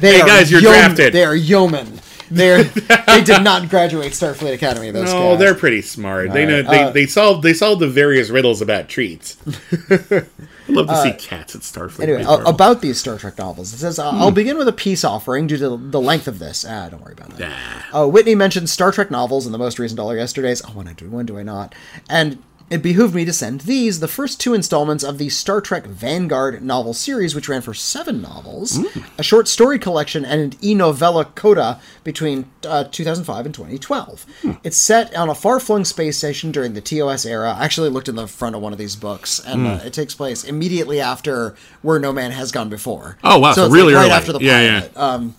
[0.00, 1.12] They Hey, guys, you're yeomen- drafted.
[1.12, 2.00] They are yeomen.
[2.30, 4.90] They're they did not graduate Starfleet Academy.
[4.92, 5.38] Those No, guys.
[5.40, 6.32] they're pretty smart.
[6.32, 9.36] They know they, uh, they solved they solved the various riddles about treats.
[10.70, 12.02] I'd love to see cats at Starfleet.
[12.02, 15.04] Anyway, uh, about these Star Trek novels, it says, uh, I'll begin with a peace
[15.04, 16.64] offering due to the length of this.
[16.68, 17.84] Ah, don't worry about that.
[17.92, 20.62] Uh, Whitney mentioned Star Trek novels in the most recent All Yesterdays.
[20.66, 21.74] Oh, when I do, when do I not?
[22.08, 25.84] And it behooved me to send these, the first two installments of the Star Trek
[25.86, 28.78] Vanguard novel series, which ran for seven novels,
[29.18, 34.26] a short story collection, and an e-novella coda between uh, 2005 and 2012.
[34.62, 37.52] It's set on a far-flung space station during the TOS era.
[37.58, 40.14] I actually looked in the front of one of these books, and uh, it takes
[40.14, 43.18] place immediately after Where No Man Has Gone Before.
[43.24, 44.12] Oh, wow, so it's really like right early.
[44.14, 44.96] after the Yeah, pilot.
[44.96, 45.34] Um,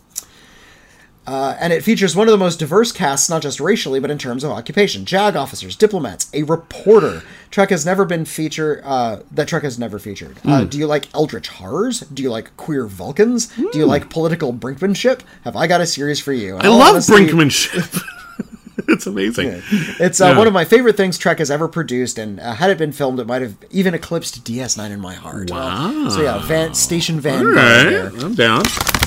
[1.31, 4.17] uh, and it features one of the most diverse casts, not just racially, but in
[4.17, 5.05] terms of occupation.
[5.05, 7.23] JAG officers, diplomats, a reporter.
[7.51, 8.81] Trek has never been featured.
[8.83, 10.37] Uh, that Trek has never featured.
[10.39, 10.49] Hmm.
[10.51, 12.01] Uh, do you like eldritch horrors?
[12.01, 13.47] Do you like queer Vulcans?
[13.47, 15.21] Do you like political brinkmanship?
[15.43, 16.55] Have I got a series for you?
[16.55, 16.73] And Hmm.
[16.73, 18.03] I love honesty, brinkmanship.
[19.01, 19.61] it's amazing.
[19.99, 20.37] It's uh, Yeah.
[20.37, 23.19] one of my favorite things Trek has ever produced, and uh, had it been filmed,
[23.19, 25.49] it might have even eclipsed DS9 in my heart.
[25.51, 26.09] Wow.
[26.09, 27.53] so yeah, Van, Station Van.
[27.53, 28.13] Vanguard.
[28.13, 28.23] right.
[28.23, 28.61] I'm down.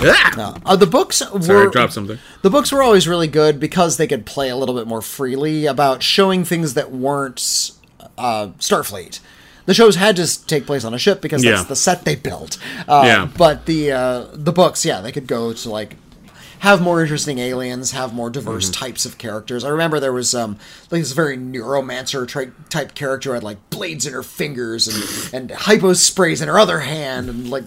[0.06, 0.58] Ah!
[0.66, 2.18] Uh, the books were Sorry, dropped something.
[2.42, 5.66] The books were always really good because they could play a little bit more freely
[5.66, 7.70] about showing things that weren't
[8.18, 9.20] uh, Starfleet.
[9.66, 11.66] The shows had to take place on a ship because that's Yeah.
[11.68, 12.58] the set they built.
[12.86, 13.28] Uh, Yeah.
[13.36, 15.96] But the uh, the books, yeah, they could go to like
[16.64, 18.84] have more interesting aliens, have more diverse Mm-hmm.
[18.84, 19.64] types of characters.
[19.64, 20.58] I remember there was um
[20.90, 22.26] like this very neuromancer
[22.68, 26.58] type character who had like blades in her fingers and and hypo sprays in her
[26.58, 27.64] other hand and like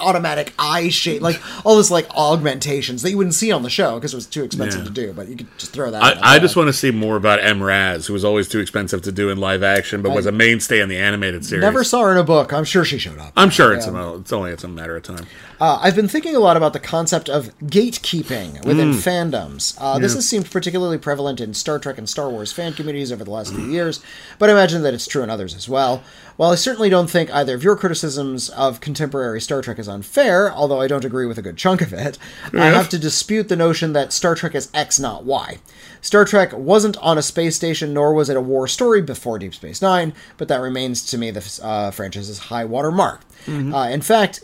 [0.00, 3.94] automatic eye shape, like all this like augmentations that you wouldn't see on the show
[3.94, 4.86] because it was too expensive Yeah.
[4.86, 5.12] to do.
[5.12, 6.02] But you could just throw that.
[6.02, 9.12] I, I just want to see more about M'Ress, who was always too expensive to
[9.12, 11.62] do in live action, but was a mainstay in the animated series.
[11.62, 12.52] never saw her in a book.
[12.52, 13.32] I'm sure she showed up.
[13.36, 15.24] I'm sure it's a, it's only it's a matter of time.
[15.58, 18.98] Uh, I've been thinking a lot about the concept of gatekeeping within Hmm.
[18.98, 19.74] fandoms.
[19.78, 23.24] Uh, This has seemed particularly prevalent in Star Trek and Star Wars fan communities over
[23.24, 24.00] the last few years,
[24.38, 26.02] but I imagine that it's true in others as well.
[26.36, 30.52] While I certainly don't think either of your criticisms of contemporary Star Trek is unfair,
[30.52, 32.18] although I don't agree with a good chunk of it,
[32.52, 35.58] I have to dispute the notion that Star Trek is X, not Y.
[36.02, 39.54] Star Trek wasn't on a space station, nor was it a war story before Deep
[39.54, 43.22] Space Nine, but that remains to me the uh, franchise's high water mark.
[43.48, 44.40] Uh, in fact,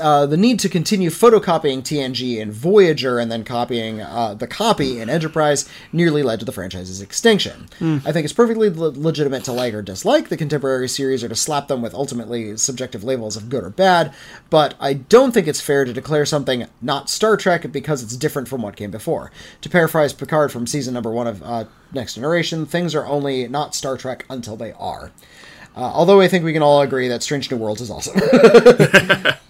[0.00, 5.00] uh, the need to continue photocopying TNG and Voyager and then copying uh, the copy
[5.00, 7.68] in Enterprise nearly led to the franchise's extinction.
[8.04, 11.34] I think it's perfectly le- legitimate to like or dislike the contemporary series or to
[11.34, 14.12] slap them with ultimately subjective labels of good or bad,
[14.50, 18.48] but I don't think it's fair to declare something not Star Trek because it's different
[18.48, 19.30] from what came before.
[19.62, 23.74] To paraphrase Picard from season number one of uh, Next Generation, things are only not
[23.74, 25.10] Star Trek until they are.
[25.76, 28.20] Uh, although I think we can all agree that Strange New Worlds is awesome.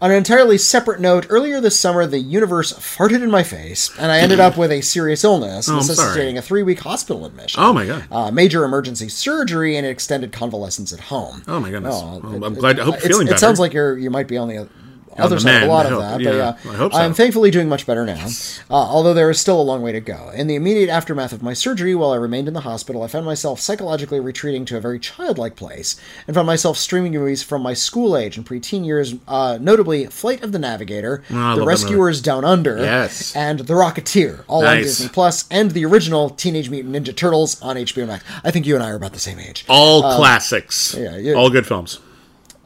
[0.00, 4.12] On an entirely separate note, earlier this summer, the universe farted in my face, and
[4.12, 7.60] I ended up with a serious illness, Oh, necessitating a three week hospital admission.
[7.60, 8.04] Oh my god.
[8.10, 11.42] Uh, major emergency surgery and extended convalescence at home.
[11.48, 11.96] Oh my goodness.
[11.96, 12.78] Oh, Well, it- I'm glad.
[12.78, 13.40] I hope you're feeling It better.
[13.40, 14.68] sounds like you're you might be on the
[15.24, 16.00] other the side a lot I of hope.
[16.02, 16.98] that, Yeah, but yeah, I hope so.
[16.98, 18.24] I'm thankfully doing much better now.
[18.70, 20.30] Uh, although there is still a long way to go.
[20.34, 23.26] In the immediate aftermath of my surgery, while I remained in the hospital, I found
[23.26, 27.74] myself psychologically retreating to a very childlike place, and found myself streaming movies from my
[27.74, 32.44] school age and preteen years, uh, notably Flight of the Navigator, Oh, The Rescuers Down
[32.44, 33.34] Under, Yes.
[33.36, 37.76] and The Rocketeer, all on Disney Plus, and the original Teenage Mutant Ninja Turtles on
[37.76, 38.24] HBO Max.
[38.44, 39.64] I think you and I are about the same age.
[39.68, 40.94] all classics.
[40.94, 41.98] um, yeah, you- all good films.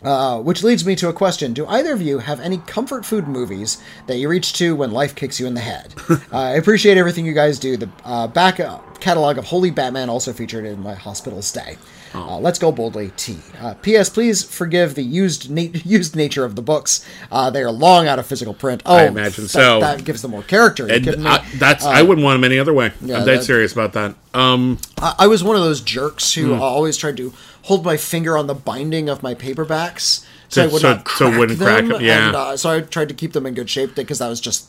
[0.05, 3.29] Uh, which leads me to a question Do either of you have any comfort food
[3.29, 5.95] movies that you reach to when life kicks you in the head?
[6.11, 7.77] uh, I appreciate everything you guys do.
[7.77, 11.77] The uh, back uh, catalog of Holy Batman also featured in my hospital stay.
[12.15, 13.39] Uh, let's go boldly, T.
[13.59, 14.11] Uh, P.S.
[14.11, 17.09] Please forgive the used na- used nature of the books.
[17.31, 18.83] Uh, they are long out of physical print.
[18.85, 19.81] Oh, I imagine that- so.
[19.81, 20.85] That gives them more character.
[20.85, 21.31] Are you And kidding me?
[21.31, 22.93] I, that's I wouldn't want them any other way.
[23.01, 24.15] yeah, I'm dead that- serious about that.
[24.35, 26.41] Um, I, I was one of those jerks Hmm.
[26.49, 30.63] who always tried to hold my finger on the binding of my paperbacks so So-
[30.63, 31.89] I would so- not crack it wouldn't them.
[31.89, 32.27] crack yeah.
[32.29, 34.67] And, uh, so I tried to keep them in good shape because that was just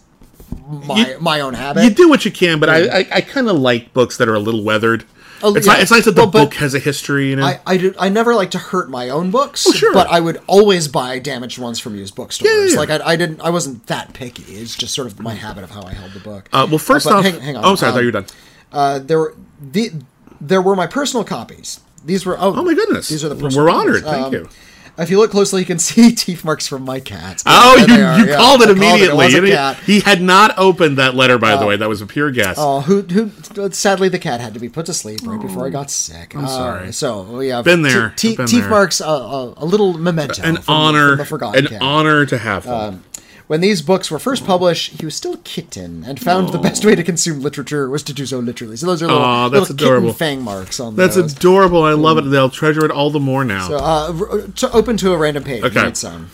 [0.87, 1.83] my You- my own habit.
[1.83, 4.35] you do what you can, but I I, I kind of like books that are
[4.35, 5.03] a little weathered.
[5.45, 5.73] Oh, it's, yeah.
[5.73, 7.31] not, it's nice that the Well, book has a history.
[7.31, 9.91] You know, I, I, do, I never like to hurt my own books, Oh, sure.
[9.93, 12.49] but I would always buy damaged ones from used bookstores.
[12.49, 12.77] Yeah, yeah, yeah.
[12.77, 14.43] Like I, I didn't, I wasn't that picky.
[14.53, 16.47] It's just sort of my habit of how I held the book.
[16.53, 17.65] uh, well, first but off, hang, hang on.
[17.65, 18.25] oh, sorry, I Um, thought you were done.
[18.71, 19.91] Uh, there were the
[20.39, 21.81] there were my personal copies.
[22.03, 24.03] These were oh, Oh my goodness, these are the we're honored.
[24.03, 24.49] Thank Um, you.
[24.95, 27.41] If you look closely, you can see teeth marks from my cat.
[27.47, 28.35] Oh, you, you yeah.
[28.37, 29.25] called it I immediately.
[29.25, 29.77] was a And he- cat.
[29.85, 31.77] He, had not opened that letter, by the way.
[31.77, 32.57] That was a pure guess.
[32.59, 33.31] Oh, who, who?
[33.71, 36.35] Sadly, the cat had to be put to sleep right before I got sick.
[36.35, 36.91] I'm sorry.
[36.93, 38.69] So yeah, Been there, te- te- been teeth there.
[38.69, 39.07] marks, uh,
[39.47, 40.43] uh, a little memento.
[40.43, 41.81] an from, from honor, forgotten an cat.
[41.81, 43.03] honor to have them.
[43.47, 46.85] When these books were first published, he was still a kitten and found the best
[46.85, 48.77] way to consume literature was to do so literally.
[48.77, 50.07] So those are little, Aw, that's little adorable.
[50.09, 51.33] kitten fang marks on the That's those.
[51.35, 51.83] adorable.
[51.83, 52.21] I love it.
[52.21, 53.67] They'll treasure it all the more now.
[53.67, 55.63] So, uh, to open to a random page.
[55.63, 55.83] Okay.
[55.83, 56.29] Read some.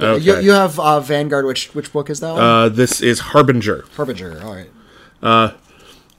[0.00, 0.18] okay.
[0.22, 1.44] You, you have uh, Vanguard.
[1.44, 2.42] Which which book is that one?
[2.42, 3.84] uh, this is Harbinger.
[3.96, 4.40] Harbinger.
[4.42, 5.54] All right.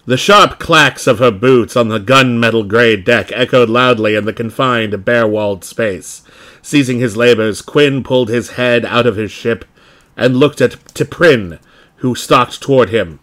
[0.06, 4.34] The sharp clacks of her boots on the gunmetal gray deck echoed loudly in the
[4.34, 6.24] confined, bare walled space.
[6.64, 9.64] Ceasing his labors, Quinn pulled his head out of his ship
[10.16, 11.60] and looked at T'Prin,
[11.98, 13.20] who stalked toward him.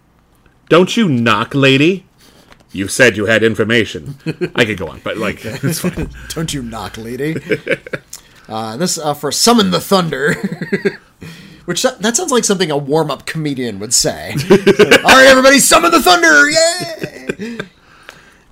[0.69, 2.07] Don't you knock, lady?
[2.73, 4.17] You said you had information.
[4.55, 6.11] I could go on, but like, it's fine.
[6.29, 7.37] Don't you knock, lady.
[8.49, 10.35] uh, this uh, for summon the thunder.
[11.65, 14.33] Which that, sounds like something a warm up comedian would say.
[14.33, 16.49] All right, everybody, summon the thunder!
[16.49, 17.59] Yay!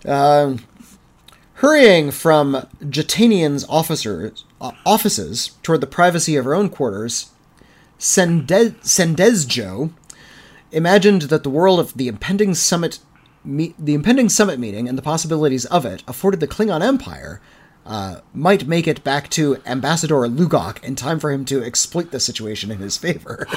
[0.06, 0.58] Um,
[1.54, 7.30] hurrying from Jetanien's officers, uh, offices toward the privacy of her own quarters,
[7.98, 9.90] Sende- Sandesjo
[10.72, 12.98] imagined that the world of the impending summit,
[13.44, 17.40] me- the impending summit meeting, and the possibilities of it afforded the Klingon Empire.
[17.88, 22.18] Uh, might make it back to Ambassador Lugok in time for him to exploit the
[22.18, 23.46] situation in his favor.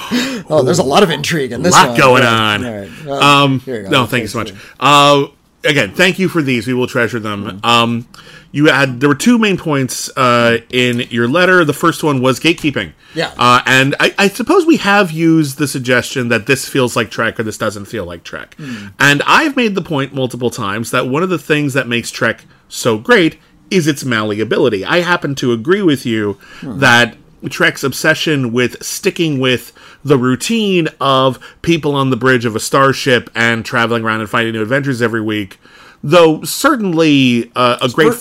[0.52, 1.98] oh, there's a lot of intrigue in this lot one.
[1.98, 2.62] going on.
[2.62, 2.90] Right.
[3.08, 3.90] Uh, Um, here you go.
[3.90, 4.54] no, thank you so much.
[4.80, 5.26] Uh,
[5.64, 6.68] again, thank you for these.
[6.68, 7.60] We will treasure them.
[7.64, 8.08] Um,
[8.52, 11.64] you had there were two main points uh, in your letter.
[11.64, 12.94] The first one was gatekeeping.
[13.14, 13.34] Yeah.
[13.38, 17.40] Uh, and I, I suppose we have used the suggestion that this feels like Trek
[17.40, 18.56] or this doesn't feel like Trek.
[19.00, 22.46] And I've made the point multiple times that one of the things that makes Trek
[22.68, 24.84] so great is its malleability.
[24.84, 27.16] I happen to agree with you that
[27.50, 33.30] Trek's obsession with sticking with the routine of people on the bridge of a starship
[33.36, 35.60] and traveling around and finding new adventures every week,
[36.04, 38.14] though certainly uh, a great,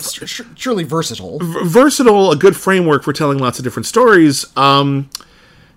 [0.55, 1.39] surely versatile.
[1.39, 4.45] versatile, a good framework for telling lots of different stories.
[4.57, 5.09] Um,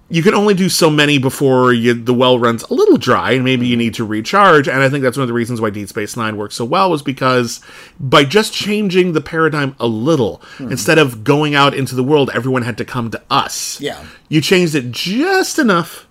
[0.08, 3.44] you can only do so many before you, the well runs a little dry, and
[3.44, 4.68] maybe you need to recharge.
[4.68, 6.90] And I think that's one of the reasons why Deep Space Nine works so well,
[6.90, 7.60] was because
[7.98, 10.70] by just changing the paradigm a little, hmm.
[10.70, 13.80] instead of going out into the world, everyone had to come to us.
[13.80, 14.04] Yeah.
[14.28, 16.06] you changed it just enough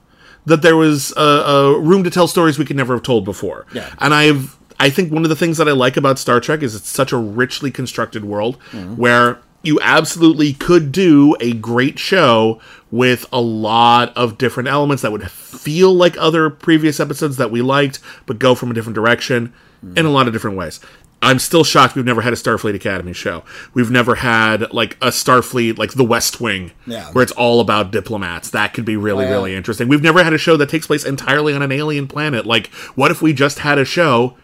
[0.46, 3.66] that there was a, a room to tell stories we could never have told before.
[3.74, 3.94] Yeah.
[4.00, 6.74] And I've I think one of the things that I like about Star Trek is
[6.74, 8.96] it's such a richly constructed world hmm.
[8.96, 15.12] where you absolutely could do a great show with a lot of different elements that
[15.12, 19.54] would feel like other previous episodes that we liked, but go from a different direction
[19.96, 20.80] in a lot of different ways.
[21.24, 23.44] I'm still shocked we've never had a Starfleet Academy show.
[23.76, 27.12] We've never had like a Starfleet like The West Wing, Yeah.
[27.12, 28.50] where it's all about diplomats.
[28.50, 29.34] That could be really, Oh, yeah.
[29.36, 29.88] really interesting.
[29.88, 32.48] We've never had a show that takes place entirely on an alien planet.
[32.48, 34.36] Like, what if we just had a show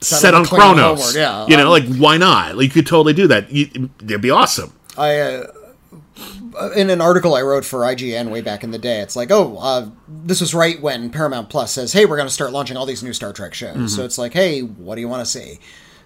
[0.00, 1.14] set on on the Klingon Kronos?
[1.14, 1.46] homeworld, yeah.
[1.46, 2.56] You know, Um, like why not?
[2.56, 3.50] Like, you could totally do that.
[3.50, 4.72] You, it'd be awesome.
[4.96, 9.16] I uh, in an article I wrote for IGN way back in the day, it's
[9.16, 12.52] like, oh, uh, this was right when Paramount Plus says, hey, we're going to start
[12.52, 13.76] launching all these new Star Trek shows.
[13.76, 13.86] Mm-hmm.
[13.86, 15.58] So it's like, hey, what do you want to see?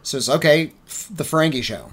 [0.03, 1.91] So it's okay, f- the Ferengi show.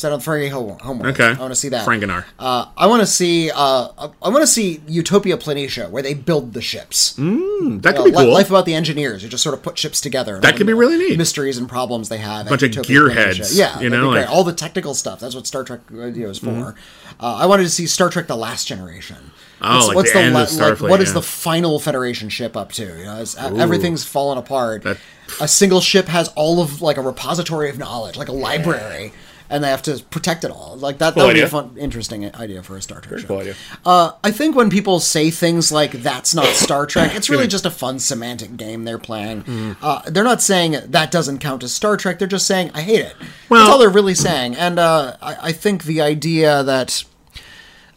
[0.00, 1.12] Set on Ferengi home- homeworld.
[1.20, 1.28] Okay.
[1.38, 1.86] I want to see that.
[1.86, 2.24] Ferenginar.
[2.38, 3.50] Uh, I want to see.
[3.54, 3.88] Uh,
[4.22, 7.12] I want to see Utopia Planitia, where they build the ships.
[7.18, 8.32] That could Uh, be cool.
[8.32, 9.22] Life about the engineers.
[9.22, 10.40] You just sort of put ships together.
[10.40, 11.18] That could be really neat.
[11.18, 12.48] Mysteries and problems they have.
[12.48, 14.32] Bunch of gearheads, Yeah, you know, like- Mm-hmm.
[14.32, 15.20] all the technical stuff.
[15.20, 16.74] That's what Star Trek Radio is for.
[17.20, 19.32] Uh, I wanted to see Star Trek: The Last Generation.
[19.60, 21.14] Oh, like the end of like, what is yeah.
[21.14, 22.84] the final Federation ship up to?
[22.84, 23.22] You know,
[23.58, 24.82] everything's fallen apart.
[24.84, 24.96] That-
[25.42, 29.12] a single ship has all of like a repository of knowledge, like a library.
[29.50, 30.76] And they have to protect it all.
[30.78, 33.26] Like that, Cool that would be a fun, interesting idea for a Star Trek show.
[33.26, 33.54] cool idea.
[33.84, 37.66] Uh, I think when people say things like "that's not Star Trek," it's really just
[37.66, 39.42] a fun semantic game they're playing.
[39.42, 39.72] Mm-hmm.
[39.84, 42.18] Uh, they're not saying that doesn't count as Star Trek.
[42.20, 43.14] They're just saying I hate it.
[43.48, 44.54] Well- That's all they're really saying.
[44.54, 47.02] And uh, I, I think the idea that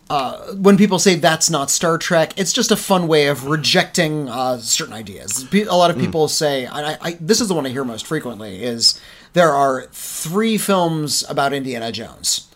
[0.10, 4.28] uh, when people say that's not Star Trek, it's just a fun way of rejecting
[4.30, 5.48] uh, certain ideas.
[5.54, 8.06] A lot of people say, and I, I, this is the one I hear most
[8.06, 9.00] frequently, is
[9.34, 12.48] there are three films about Indiana Jones.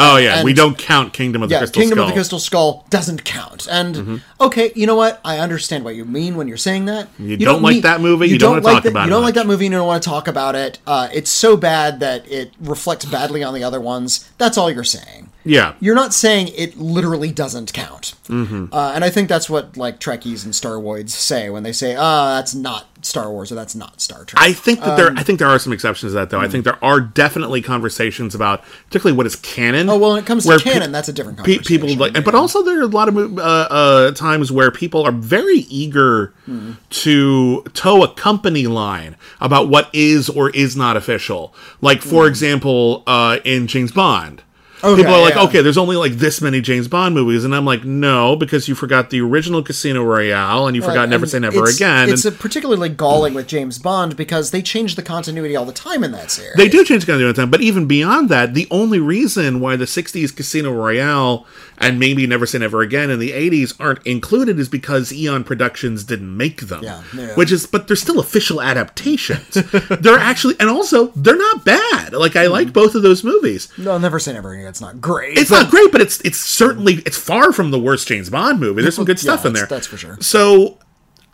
[0.00, 2.04] Oh yeah, we don't count Kingdom of the yeah, Crystal Kingdom Skull.
[2.04, 2.10] Mm-hmm.
[2.10, 3.66] of the Crystal Skull doesn't count.
[3.68, 5.20] And okay, you know what?
[5.24, 7.08] I understand what you mean when you're saying that.
[7.18, 9.66] You don't like that movie, you don't wanna like about You don't like that movie.
[9.66, 10.78] And you don't want to talk about it.
[10.86, 14.30] Uh, it's so bad that it reflects badly on the other ones.
[14.38, 15.30] That's all you're saying.
[15.48, 15.74] Yeah.
[15.80, 18.14] You're not saying it literally doesn't count.
[18.28, 18.66] Mm-hmm.
[18.72, 21.96] Uh, and I think that's what like Trekkies and Star Wars say when they say,
[21.96, 25.12] "Ah, that's not Star Wars" or "That's not Star Trek." I think that Um, there.
[25.16, 26.36] I think there are some exceptions to that, hmm.
[26.36, 26.40] though.
[26.40, 29.88] I think there are definitely conversations about, particularly what is canon.
[29.88, 31.86] oh well, when it comes to where pe- canon, that's a different pe- conversation.
[31.88, 35.12] people like, but also there are a lot of uh, uh, times where people are
[35.12, 36.72] very eager Hmm.
[36.90, 41.54] to toe a company line about what is or is not official.
[41.80, 44.42] Like, for example, uh, in James Bond.
[44.84, 45.42] Okay, People are like, yeah.
[45.42, 48.76] okay, there's only like this many James Bond movies, and I'm like, no, because you
[48.76, 52.08] forgot the original Casino Royale, and you forgot Never Say Never it's- Again.
[52.10, 56.04] It's and- particularly galling with James Bond because they change the continuity all the time
[56.04, 56.54] in that series.
[56.56, 59.58] They do change the continuity all the time, but even beyond that, the only reason
[59.60, 61.44] why the '60s Casino Royale
[61.80, 66.04] and maybe Never Say Never Again in the '80s aren't included is because Eon Productions
[66.04, 66.82] didn't make them.
[66.82, 67.34] Yeah, yeah.
[67.34, 69.48] Which is, but they're still official adaptations.
[70.00, 72.12] they're actually, and also they're not bad.
[72.12, 72.52] Like I Mm-hmm.
[72.52, 73.68] like both of those movies.
[73.78, 74.66] No, never say never again.
[74.66, 75.36] It's not great.
[75.38, 78.82] It's not great, but it's it's certainly it's far from the worst James Bond movie.
[78.82, 79.66] There's some good Yeah, stuff in there.
[79.66, 80.16] that's- for sure.
[80.20, 80.78] So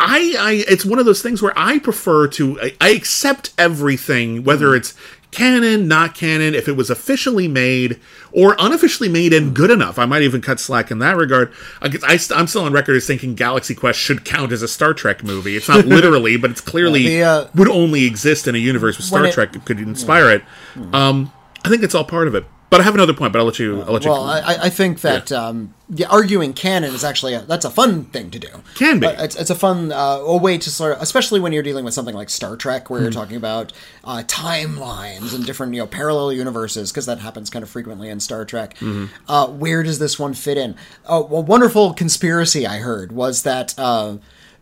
[0.01, 4.43] I, I it's one of those things where I prefer to I, I accept everything,
[4.45, 4.77] whether Mm-hmm.
[4.77, 4.95] it's
[5.35, 8.01] canon, not canon, if it was officially made
[8.33, 9.99] or unofficially made and good enough.
[9.99, 11.53] I might even cut slack in that regard.
[11.83, 14.95] I, I, I'm still on record as thinking Galaxy Quest should count as a Star
[14.95, 15.57] Trek movie.
[15.57, 19.07] It's not literally, but it's clearly The, uh, would only exist in a universe where
[19.07, 20.43] Star it- Trek could inspire it.
[20.93, 21.33] Um,
[21.65, 22.45] I think it's all part of it.
[22.75, 23.83] But I have another point, but I'll let you.
[23.83, 24.11] I'll let you.
[24.11, 28.07] Well, I, I think that um, yeah, arguing canon is actually a, that's a fun
[28.07, 28.49] thing to do.
[28.75, 29.07] Can be.
[29.07, 31.85] Uh, It's, it's a fun uh, a way to sort of, especially when you're dealing
[31.85, 33.21] with something like Star Trek, where you're Hmm.
[33.21, 37.71] talking about uh, timelines and different you know parallel universes, because that happens kind of
[37.71, 38.75] frequently in Star Trek.
[38.79, 39.07] Mm-hmm.
[39.31, 40.75] Uh, where does this one fit in?
[41.09, 43.79] Uh, a wonderful conspiracy I heard was that.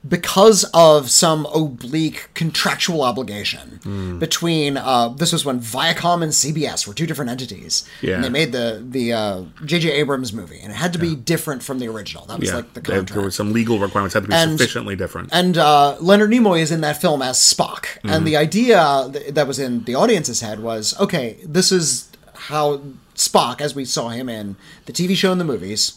[0.05, 4.19] Uh, because of some oblique contractual obligation Hmm.
[4.19, 8.15] between uh, this was when Viacom and CBS were two different entities, Yeah.
[8.17, 9.91] and they made the the uh, J.J.
[9.93, 12.27] Abrams movie, and it had to be different from the original.
[12.27, 13.12] That was yeah, like the contract.
[13.15, 15.29] there were some legal requirements had to be And- sufficiently different.
[15.33, 17.85] And uh, Leonard Nimoy is in that film as Spock.
[17.85, 18.11] Mm-hmm.
[18.11, 22.09] And the idea th- that was in the audience's head was okay, this is
[22.51, 22.81] how
[23.15, 25.95] Spock, as we saw him in the TV show and the movies,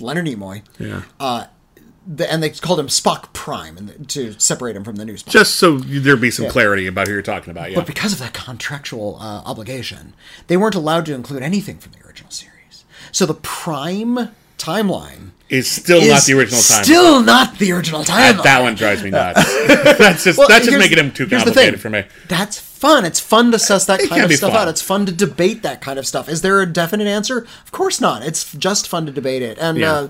[0.00, 1.02] Leonard Nimoy, Mm.
[1.20, 1.46] yeah.
[2.10, 5.14] The, and they called him Spock Prime and the, to separate him from the new
[5.14, 5.28] Spock.
[5.28, 7.70] Just so there'd be some clarity about who you're talking about.
[7.70, 7.76] Yeah.
[7.76, 10.14] But because of that contractual uh, obligation,
[10.46, 12.84] they weren't allowed to include anything from the original series.
[13.12, 16.84] So the Prime timeline is still is not the original time.
[16.84, 18.36] Still not the original timeline.
[18.36, 19.44] that, that one drives me nuts.
[19.98, 22.04] that's just Well, that's just making him too complicated for me.
[22.28, 23.04] That's fun.
[23.04, 24.62] It's fun to suss that It kind of stuff fun.
[24.62, 24.68] out.
[24.68, 26.28] It's fun to debate that kind of stuff.
[26.28, 27.46] Is there a definite answer?
[27.64, 28.22] Of course not.
[28.22, 29.58] It's just fun to debate it.
[29.58, 29.92] And Yeah.
[29.92, 30.08] uh,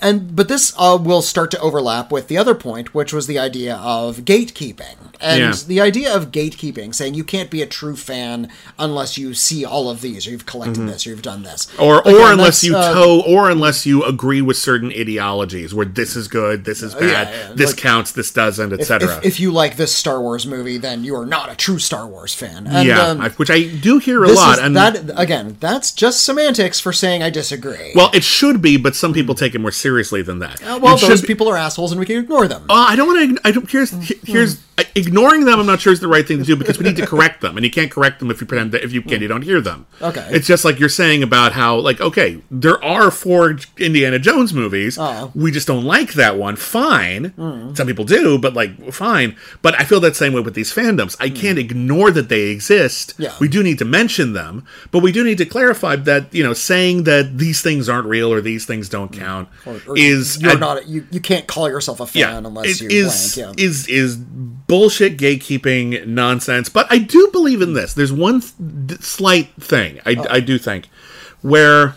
[0.00, 3.38] and but this uh, will start to overlap with the other point, which was the
[3.38, 4.96] idea of gatekeeping.
[5.20, 5.54] And Yeah.
[5.66, 9.88] the idea of gatekeeping, saying you can't be a true fan unless you see all
[9.88, 11.82] of these, or you've collected this, or you've done this, Mm-hmm.
[11.82, 15.86] Or Again, or unless you uh, toe or unless you agree with certain ideologies where
[15.86, 17.52] this is good, this is bad, yeah, yeah.
[17.54, 19.18] this Like- counts, this doesn't, etc.
[19.18, 22.06] if, if you like this Star Wars movie, then you are not a true Star
[22.08, 22.66] Wars fan.
[22.66, 24.58] And, yeah, um, I- which I do hear a lot.
[24.58, 27.92] is, and that again, that's just semantics for saying I disagree.
[27.94, 30.62] well, it should be, but some people take it more seriously than that.
[30.62, 32.64] Uh, well, It those be- people are assholes, and we can ignore them.
[32.68, 33.48] Uh, I don't want to.
[33.48, 33.70] I don't.
[33.70, 33.90] Here's
[34.26, 34.60] here's
[34.94, 35.58] ignoring them.
[35.60, 37.56] I'm not sure is the right thing to do because we need to correct them,
[37.56, 39.60] and you can't correct them if you pretend that if you can, you don't hear
[39.60, 39.86] them.
[40.00, 40.26] Okay.
[40.30, 44.98] It's just like you're saying about how like okay, there are four Indiana Jones movies.
[44.98, 45.30] Oh.
[45.34, 46.56] We just don't like that one.
[46.56, 47.32] Fine.
[47.76, 49.36] Some people do, but like fine.
[49.62, 51.16] But I feel that same way with these fandoms.
[51.20, 53.14] I can't ignore that they exist.
[53.18, 53.34] Yeah.
[53.40, 56.52] We do need to mention them, but we do need to clarify that you know
[56.52, 60.58] saying that these things aren't real or these things don't count Or- or is you're
[60.58, 63.58] not you, you can't call yourself a fan unless it you is blank.
[63.58, 63.64] Yeah.
[63.64, 66.68] is is bullshit gatekeeping nonsense.
[66.68, 67.94] But I do believe in this.
[67.94, 68.40] There's one
[68.86, 70.26] th- slight thing I, Oh.
[70.30, 70.88] I do think
[71.42, 71.94] where.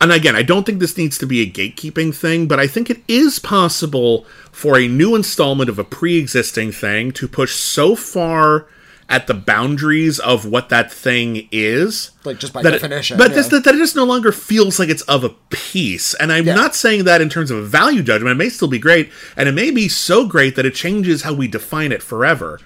[0.00, 2.88] And again, I don't think this needs to be a gatekeeping thing, but I think
[2.88, 8.66] it is possible for a new installment of a pre-existing thing to push so far
[9.10, 13.30] at the boundaries of what that thing is, Like, just by that it- definition, but
[13.30, 13.36] yeah.
[13.36, 16.12] this, that, that it just no longer feels like it's of a piece.
[16.14, 16.54] And I'm Yeah.
[16.54, 18.32] not saying that in terms of a value judgment.
[18.32, 21.32] It may still be great, and it may be so great that it changes how
[21.32, 22.60] we define it forever.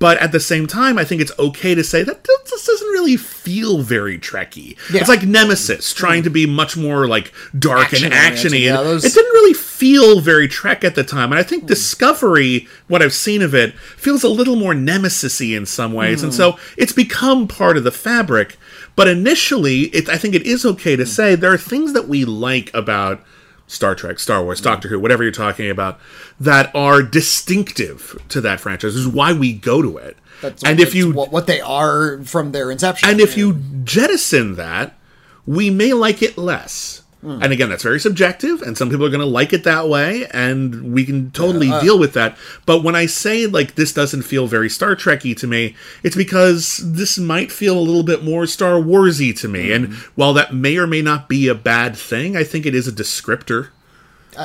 [0.00, 3.16] But at the same time, I think it's okay to say that this doesn't really
[3.16, 4.76] feel very Trekky.
[4.92, 5.00] Yeah.
[5.00, 8.64] It's like Nemesis trying to be much more like dark and Action-oriented, actiony.
[8.64, 12.68] yeah, those- It didn't really feel very Trek at the time, and I think Discovery,
[12.86, 16.58] what I've seen of it, feels a little more Nemesis-y in some ways, and so
[16.76, 18.56] it's become part of the fabric.
[18.94, 22.24] But initially, it, I think it is okay to say there are things that we
[22.24, 23.24] like about
[23.68, 26.00] Star Trek, Star Wars, Doctor Who, whatever you're talking about,
[26.40, 28.94] that are distinctive to that franchise.
[28.94, 30.16] This is why we go to it.
[30.40, 34.56] That's and what- if you what they are from their inception, and if you jettison
[34.56, 34.98] that,
[35.46, 37.02] we may like it less.
[37.20, 37.42] Hmm.
[37.42, 40.26] And again, that's very subjective, and some people are going to like it that way,
[40.32, 42.36] and we can totally uh, deal with that.
[42.64, 46.80] But when I say like this doesn't feel very Star Trekky to me, it's because
[46.84, 49.72] this might feel a little bit more Star Warsy to me.
[49.72, 49.94] And Hmm.
[50.14, 52.92] while that may or may not be a bad thing, I think it is a
[52.92, 53.68] descriptor.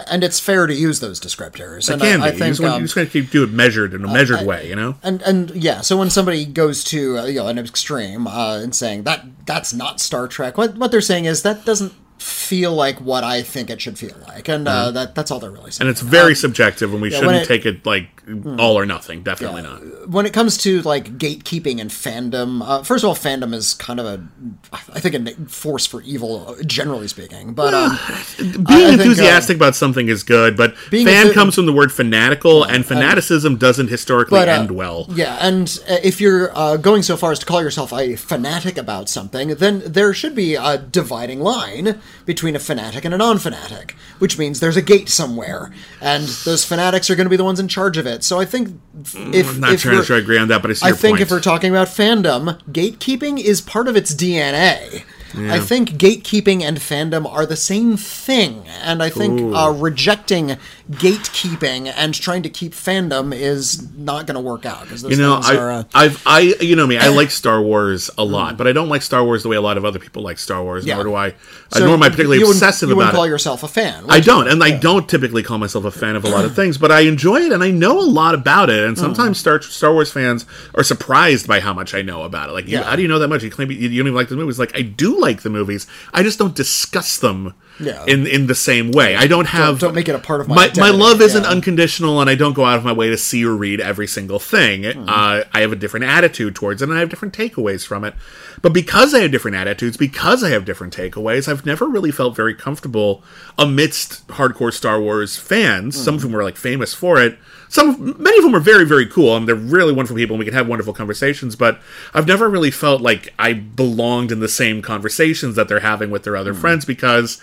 [0.10, 1.88] and it's fair to use those descriptors.
[1.88, 2.38] It and can I, I be.
[2.40, 4.68] think you just, um, just got to keep do it measured in a measured way,
[4.68, 4.96] you know.
[5.04, 8.74] And and yeah, so when somebody goes to uh, you know an extreme uh, and
[8.74, 13.00] saying that that's not Star Trek, what what they're saying is that doesn't feel like
[13.00, 15.74] what I think it should feel like, and uh, that that's all they're really saying.
[15.74, 15.82] Mm-hmm.
[15.82, 18.23] And it's very subjective, and we when shouldn't it- take it like
[18.58, 19.24] all or nothing.
[19.24, 20.10] Definitely not.
[20.10, 24.00] when it comes to like gatekeeping and fandom, uh, first of all, fandom is kind
[24.00, 24.24] of a,
[24.72, 27.54] I think, a force for evil, uh, generally speaking.
[27.54, 27.98] But um,
[28.38, 31.92] being I think, uh, enthusiastic about something is good, but fan comes from the word
[31.92, 35.08] fanatical, and fanaticism doesn't historically But, uh, end well.
[35.10, 38.78] Yeah, and uh, if you're uh, going so far as to call yourself a fanatic
[38.78, 43.96] about something, then there should be a dividing line between a fanatic and a non-fanatic,
[44.20, 47.60] which means there's a gate somewhere, and those fanatics are going to be the ones
[47.60, 48.13] in charge of it.
[48.22, 50.74] So I think if I'm not if trying we're- to agree on that, but I
[50.74, 51.22] see I think point.
[51.22, 55.04] if we're talking about fandom, gatekeeping is part of its DNA.
[55.36, 60.58] I think gatekeeping and fandom are the same thing, and I think uh, rejecting
[60.92, 65.40] gatekeeping and trying to keep fandom is not going to work out because you know,
[65.42, 65.72] I, are.
[65.72, 68.90] Uh, I've, I, you know me, I like Star Wars a lot, but I don't
[68.90, 70.84] like Star Wars the way a lot of other people like Star Wars.
[70.84, 70.88] Mm.
[70.88, 70.96] Yeah.
[70.96, 71.34] Nor do I, uh,
[71.72, 73.30] so nor am I particularly you obsessive you wouldn't call it.
[73.30, 74.06] yourself a fan.
[74.10, 74.52] I don't, you?
[74.52, 77.02] and I don't typically call myself a fan of a lot of things, but I
[77.02, 78.84] enjoy it and I know a lot about it.
[78.84, 78.90] Mm.
[78.90, 82.52] And sometimes Star Star Wars fans are surprised by how much I know about it.
[82.52, 82.84] Like, you, Yeah.
[82.84, 83.42] how do you know that much?
[83.44, 84.60] You claim you, you don't even like the movies.
[84.60, 85.88] Like, I do like the movies.
[86.14, 88.06] I just don't discuss them Yeah.
[88.06, 89.16] in in the same way.
[89.16, 92.22] I don't have don't make it a part of my my my love isn't unconditional,
[92.22, 94.84] and I don't go out of my way to see or read every single thing.
[94.84, 95.10] Hmm.
[95.10, 98.14] Uh, I have a different attitude towards it, and I have different takeaways from it.
[98.62, 102.36] But because I have different attitudes, because I have different takeaways, I've never really felt
[102.36, 103.24] very comfortable
[103.58, 106.02] amidst hardcore Star Wars fans.
[106.02, 107.40] Some of whom are like famous for it.
[107.70, 110.46] Some, many of them are very, very cool, and they're really wonderful people, and we
[110.46, 111.56] can have wonderful conversations.
[111.56, 111.82] But
[112.14, 116.24] I've never really felt like I belonged in the same conversations that they're having with
[116.24, 117.42] their other friends because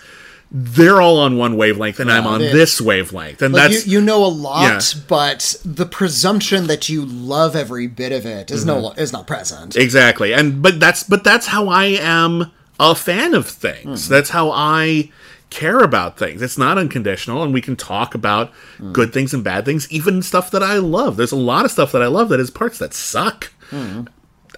[0.53, 4.05] they're all on one wavelength, and I'm on this wavelength, and Like that's you, you
[4.05, 5.01] know a lot, yeah.
[5.07, 8.81] but the presumption that you love every bit of it is Mm-hmm.
[8.81, 9.77] no is not present.
[9.77, 10.33] exactly.
[10.33, 14.03] And but that's but that's how i am a fan of things.
[14.03, 14.13] Mm-hmm.
[14.13, 15.09] That's how i
[15.49, 16.41] care about things.
[16.41, 18.91] It's not unconditional and we can talk about mm.
[18.93, 21.15] good things and bad things even stuff that i love.
[21.15, 23.53] There's a lot of stuff that i love that is parts that suck.
[23.69, 24.07] Mm-hmm.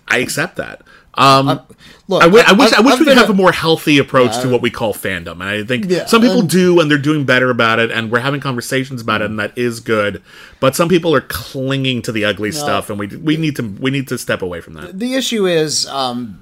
[0.07, 0.81] I accept that
[1.15, 1.61] um
[2.09, 4.37] Look, I wish I've- I wish I've we could have a a- more healthy approach
[4.41, 6.97] to what we call fandom, and I think Yeah, some people and- do, and they're
[6.97, 10.21] doing better about it, and we're having conversations about it, and that is good.
[10.59, 13.89] But some people are clinging to the ugly stuff, and we we need to we
[13.89, 14.99] need to step away from that.
[14.99, 16.39] the issue is um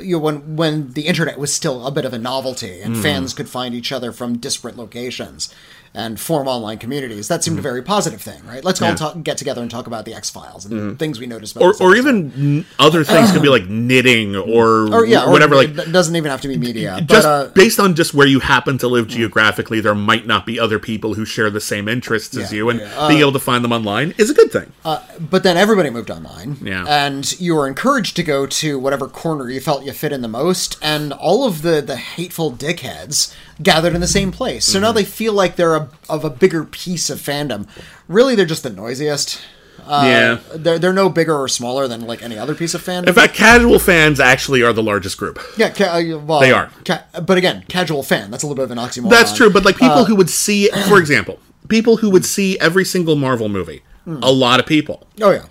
[0.00, 3.32] you know when when the internet was still a bit of a novelty and fans
[3.32, 5.54] could find each other from disparate locations
[5.94, 9.38] and form online communities that seemed a very positive thing right let's all talk, get
[9.38, 11.80] together and talk about the x-files and things we noticed about.
[11.80, 15.54] Or, or even other things could be like knitting or, or yeah or whatever.
[15.54, 18.26] Like it doesn't even have to be media but just uh based on just where
[18.26, 21.88] you happen to live geographically, there might not be other people who share the same
[21.88, 22.92] interests as you, and yeah.
[22.96, 24.72] Uh, being able to find them online is a good thing.
[24.82, 26.84] but then everybody moved online Yeah.
[26.88, 30.28] and you were encouraged to go to whatever corner you felt you fit in the
[30.28, 33.32] most and all of the the hateful dickheads
[33.62, 34.96] gathered in the same place so now Mm-hmm.
[34.96, 37.66] they feel like they're a, of a bigger piece of fandom
[38.08, 39.40] really they're just the noisiest
[39.86, 40.38] yeah.
[40.54, 43.34] they're, they're no bigger or smaller than like any other piece of fandom In fact,
[43.34, 45.38] casual fans actually are the largest group.
[45.56, 46.70] yeah ca- uh, well, They are.
[46.84, 49.64] ca- but again casual fan that's a little bit of an oxymoron That's true, but
[49.64, 51.38] like people Uh, who would see, for example,
[51.68, 55.06] people who would see every single Marvel movie, a lot of people.
[55.22, 55.44] oh yeah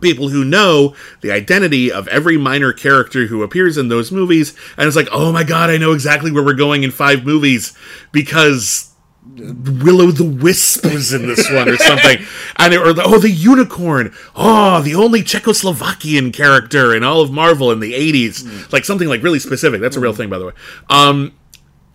[0.00, 4.86] People who know the identity of every minor character who appears in those movies, and
[4.86, 7.76] it's like, oh my god, I know exactly where we're going in five movies
[8.10, 8.94] because
[9.26, 12.18] Will o' the Wisp was in this one or something,
[12.56, 17.30] and it, or the, oh the unicorn, oh the only Czechoslovakian character in all of
[17.30, 18.72] Marvel in the '80s, mm.
[18.72, 19.80] like something like really specific.
[19.80, 20.18] That's a real mm.
[20.18, 20.52] thing, by the way.
[20.90, 21.32] Um,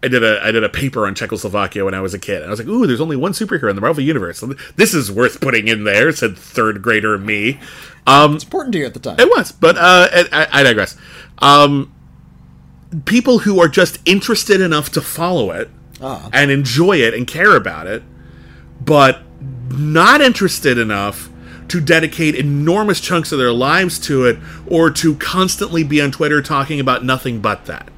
[0.01, 2.45] I did a I did a paper on Czechoslovakia when I was a kid, and
[2.45, 4.41] I was like, "Ooh, there's only one superhero in the Marvel universe.
[4.77, 7.59] This is worth putting in there." Said third grader me.
[8.07, 9.17] it's important to you at the time.
[9.19, 10.95] It was, but uh, I, I digress.
[11.39, 11.91] Um,
[13.05, 15.69] people who are just interested enough to follow it
[16.01, 16.29] Ah.
[16.31, 18.01] and enjoy it and care about it,
[18.83, 19.21] but
[19.69, 21.29] not interested enough
[21.67, 26.41] to dedicate enormous chunks of their lives to it or to constantly be on Twitter
[26.41, 27.89] talking about nothing but that.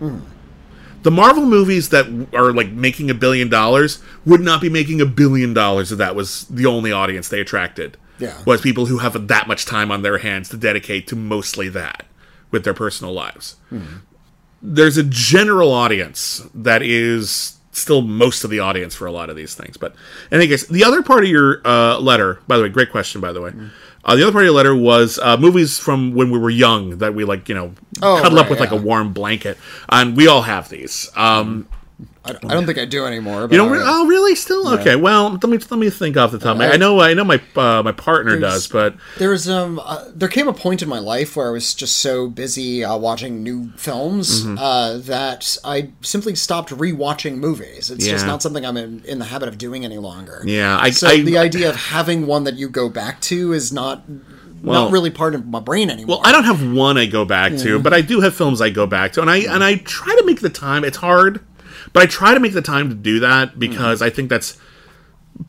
[1.03, 5.05] The Marvel movies that are like making a billion dollars would not be making a
[5.05, 7.97] billion dollars if that was the only audience they attracted.
[8.19, 8.37] Yeah.
[8.45, 12.05] Was people who have that much time on their hands to dedicate to mostly that
[12.51, 13.55] with their personal lives.
[14.61, 19.35] There's a general audience that is still most of the audience for a lot of
[19.35, 19.77] these things.
[19.77, 19.95] But
[20.29, 23.21] in any case, the other part of your uh, letter, by the way, great question,
[23.21, 23.53] by the way.
[24.03, 26.97] Uh, the other part of your letter was uh, movies from when we were young
[26.97, 29.57] that we like, you know, Oh, cuddle up right, with like a warm blanket,
[29.89, 31.09] and we all have these.
[31.15, 31.67] Um,
[32.23, 33.47] I, I don't think I do anymore.
[33.47, 33.69] But you don't?
[33.69, 34.35] I- Re- oh, really?
[34.35, 34.95] Still okay.
[34.95, 36.51] Well, let me let me think off the top.
[36.51, 40.05] of my I know I know my uh, my partner does, but There's um uh,
[40.13, 43.41] there came a point in my life where I was just so busy uh, watching
[43.43, 44.57] new films Mm-hmm.
[44.59, 47.89] uh, that I simply stopped rewatching movies.
[47.89, 50.41] It's just not something I'm in, in the habit of doing any longer.
[50.45, 53.71] yeah, I, So I the idea of having one that you go back to is
[53.73, 54.03] not
[54.63, 56.17] Well- not really part of my brain anymore.
[56.17, 58.69] Well, I don't have one I go back to, but I do have films I
[58.69, 60.83] go back to, and I and I try to make the time.
[60.83, 61.41] It's hard,
[61.93, 63.59] but I try to make the time to do that hmm.
[63.59, 64.57] because I think that's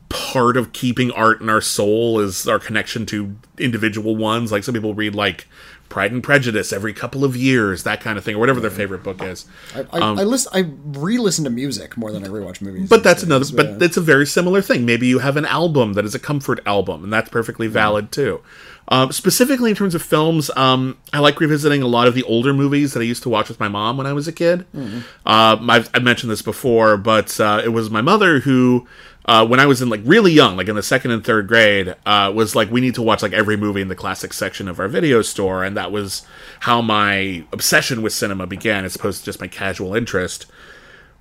[0.09, 4.51] part of keeping art in our soul is our connection to individual ones.
[4.51, 5.47] Like some people read like
[5.93, 9.03] Pride and Prejudice every couple of years, that kind of thing, or whatever their favorite
[9.03, 9.45] book is.
[9.75, 10.51] I, I, I listen.
[10.51, 12.81] I re-listen to music more than I rewatch movies.
[12.81, 13.45] Um, But that's days, another.
[13.55, 14.87] But it's a very similar thing.
[14.87, 18.41] Maybe you have an album that is a comfort album, and that's perfectly valid too.
[18.87, 22.53] Um, specifically in terms of films, um, I like revisiting a lot of the older
[22.53, 24.65] movies that I used to watch with my mom when I was a kid.
[24.75, 28.85] Uh, I've, I've mentioned this before, but uh, it was my mother who,
[29.25, 31.95] uh, when I was in like really young, like in the second and third grade,
[32.05, 34.79] uh, was like, we need to watch like every movie in the classic section of
[34.79, 36.25] our video store, and that was
[36.61, 40.45] how my obsession with cinema began, as opposed to just my casual interest.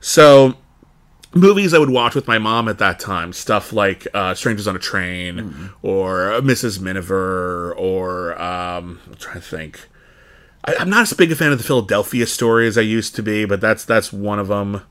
[0.01, 0.57] So
[1.35, 4.77] movies I would watch with my mom at that time, stuff like uh, Strangers on
[4.77, 6.81] a Train or uh, Mrs.
[6.81, 9.89] Miniver or um, I'm trying to think.
[10.65, 13.23] I, I'm not as big a fan of the Philadelphia story as I used to
[13.23, 14.83] be, but that's that's one of them.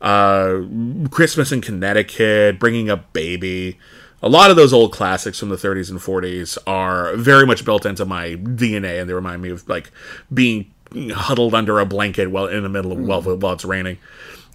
[0.00, 0.62] Uh,
[1.10, 3.78] Christmas in Connecticut, Bringing Up Baby.
[4.22, 7.86] A lot of those old classics from the 30s and 40s are very much built
[7.86, 9.90] into my DNA, and they remind me of like
[10.32, 10.72] being
[11.12, 13.98] huddled under a blanket while in the middle of while, while it's raining.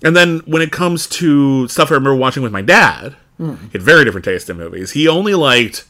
[0.04, 3.82] And then when it comes to stuff I remember watching with my dad, he had
[3.82, 4.92] very different taste in movies.
[4.92, 5.86] He only liked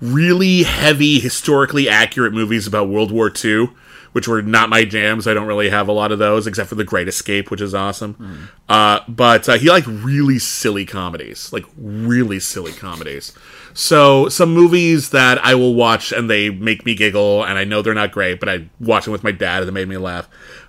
[0.00, 3.70] really heavy, historically accurate movies about World War II,
[4.12, 5.26] which were not my jams.
[5.26, 7.74] I don't really have a lot of those, except for The Great Escape, which is
[7.74, 8.50] awesome.
[8.68, 13.32] Uh, but uh, he liked really silly comedies, like really silly comedies.
[13.74, 17.82] So some movies that I will watch and they make me giggle, and I know
[17.82, 20.28] they're not great, but I watch them with my dad and they made me laugh.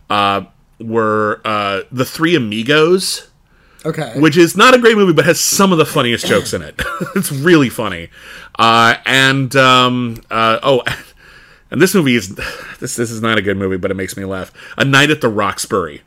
[0.10, 0.46] Uh,
[0.80, 3.30] were uh, the Three Amigos
[3.86, 4.14] okay.
[4.20, 6.82] which is not a great movie, but has some of the funniest jokes in it.
[7.16, 8.10] it's really funny.
[8.58, 10.84] Uh, and um, uh, oh,
[11.74, 12.34] and this movie is
[12.80, 14.54] this this is not a good movie, but it makes me laugh.
[14.78, 16.02] A Night at the Roxbury.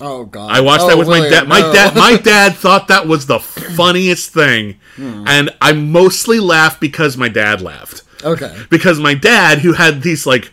[0.00, 0.50] oh God.
[0.50, 1.46] I watched Oh, that with my dad.
[1.46, 1.72] My no.
[1.72, 5.24] dad, my dad thought that was the funniest thing, hmm.
[5.28, 8.56] and I mostly laughed because my dad laughed Okay.
[8.70, 10.50] because my dad, who had these like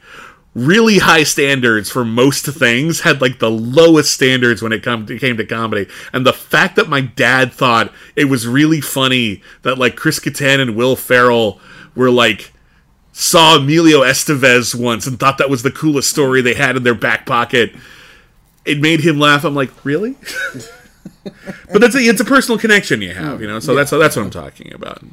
[0.55, 5.20] really high standards for most things, had like the lowest standards when it come it
[5.20, 5.88] came to comedy.
[6.12, 10.60] And the fact that my dad thought it was really funny that like Chris Kattan
[10.60, 11.60] and Will Ferrell
[11.95, 12.51] were like
[13.20, 16.96] saw Emilio Estevez once and thought that was the coolest story they had in their
[16.96, 17.76] back pocket.
[18.64, 19.44] It made him laugh.
[19.44, 20.16] I'm like, really?
[21.24, 23.60] but that's a, it's a personal connection you have, you know.
[23.60, 25.04] So that's that's what I'm talking about.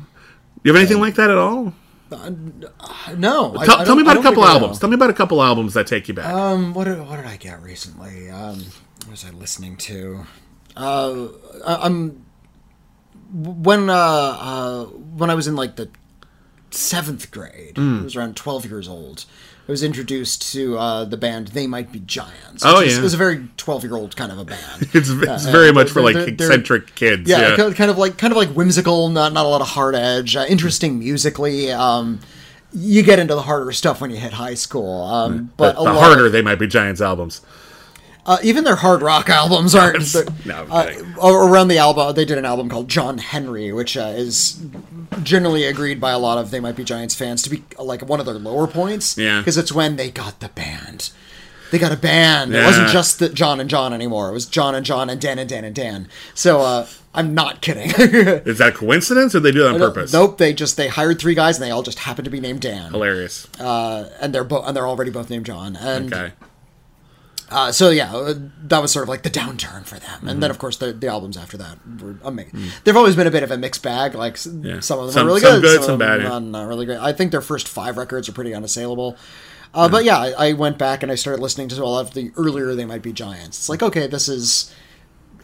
[0.62, 1.74] You have anything like that at all?
[3.16, 3.56] No.
[3.64, 4.78] Tell, I tell me about a couple albums.
[4.78, 6.32] Tell me about a couple albums that take you back.
[6.32, 8.30] Um, what did, what did I get recently?
[8.30, 8.58] Um,
[9.00, 10.26] what was I listening to?
[10.76, 11.26] Uh,
[11.66, 12.24] I, I'm
[13.32, 15.90] when uh, uh when I was in like the
[16.76, 17.76] seventh grade.
[17.76, 18.00] Hmm.
[18.00, 19.24] I was around twelve years old.
[19.68, 22.62] I was introduced to uh, the band They Might Be Giants.
[22.64, 23.00] Oh, is- yeah.
[23.00, 24.60] It was a very twelve-year-old kind of a band.
[24.94, 27.28] it's it's uh, very uh, much for they're- like they're- they're- eccentric kids.
[27.28, 29.94] yeah, Yeah, kind of like kind of like whimsical, not not a lot of hard
[29.96, 31.72] edge, uh, interesting musically.
[31.72, 32.20] Um,
[32.72, 35.96] you get into the harder stuff when you hit high school, um, but the lot-
[35.98, 37.40] harder they might be Giants albums.
[38.26, 40.14] Uh, even their hard rock albums aren't.
[40.44, 40.90] No, uh,
[41.22, 44.60] around the album, they did an album called John Henry, which uh, is
[45.22, 48.18] generally agreed by a lot of They Might Be Giants fans to be like one
[48.18, 49.16] of their lower points.
[49.16, 49.38] Yeah.
[49.38, 51.10] because it's when they got the band.
[51.70, 52.54] they got a band.
[52.54, 54.28] It wasn't just the John and John anymore.
[54.28, 56.08] It was John and John and Dan and Dan and Dan.
[56.34, 57.90] So uh, I'm not kidding.
[57.96, 60.12] Is that coincidence or they do that on purpose?
[60.12, 60.38] Nope.
[60.38, 62.90] They just they hired three guys and they all just happened to be named Dan.
[62.90, 63.46] Hilarious.
[63.60, 65.76] Uh, and they're both and they're already both named John.
[65.76, 66.32] And okay.
[67.50, 68.34] Uh, so yeah, uh,
[68.64, 70.18] that was sort of like the downturn for them.
[70.22, 70.40] And Mm-hmm.
[70.40, 72.60] then of course the, the albums after that were amazing.
[72.84, 74.14] They've always been a bit of a mixed bag.
[74.14, 74.80] Like Yeah.
[74.80, 76.38] some of them Some- are really some good, good, some, some bad, yeah.
[76.38, 76.98] not, really great.
[76.98, 79.16] I think their first five records are pretty unassailable.
[79.74, 82.14] Uh, But yeah, I, I went back and I started listening to a lot of
[82.14, 83.58] the earlier They Might Be Giants.
[83.58, 84.72] It's like okay, this is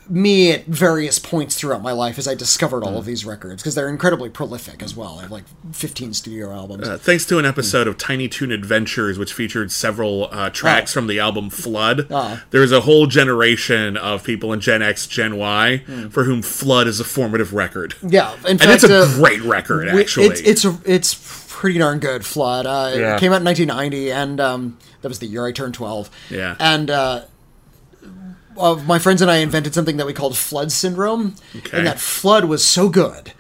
[0.09, 2.86] me at various points throughout my life as I discovered Mm.
[2.86, 5.18] all of these records because they're incredibly prolific as well.
[5.18, 6.88] I have like 15 studio albums.
[6.88, 10.94] Uh, thanks to an episode of Tiny Toon Adventures, which featured several uh, tracks Oh.
[11.00, 12.42] from the album Flood, Ah.
[12.50, 16.09] there's a whole generation of people in Gen X, Gen Y, Hmm.
[16.09, 17.94] for whom Flood is a formative record.
[18.07, 20.26] yeah, in And it's a uh, great record, actually.
[20.26, 22.24] It's it's a, it's pretty darn good.
[22.26, 22.66] Flood.
[22.66, 23.16] Uh, Yeah.
[23.16, 26.11] It came out in 1990, and um, that was the year I turned 12.
[26.28, 26.57] Yeah.
[26.59, 26.90] And
[28.59, 31.78] uh, my friends and I invented something that we called flood syndrome, Okay.
[31.78, 33.32] and that flood was so good.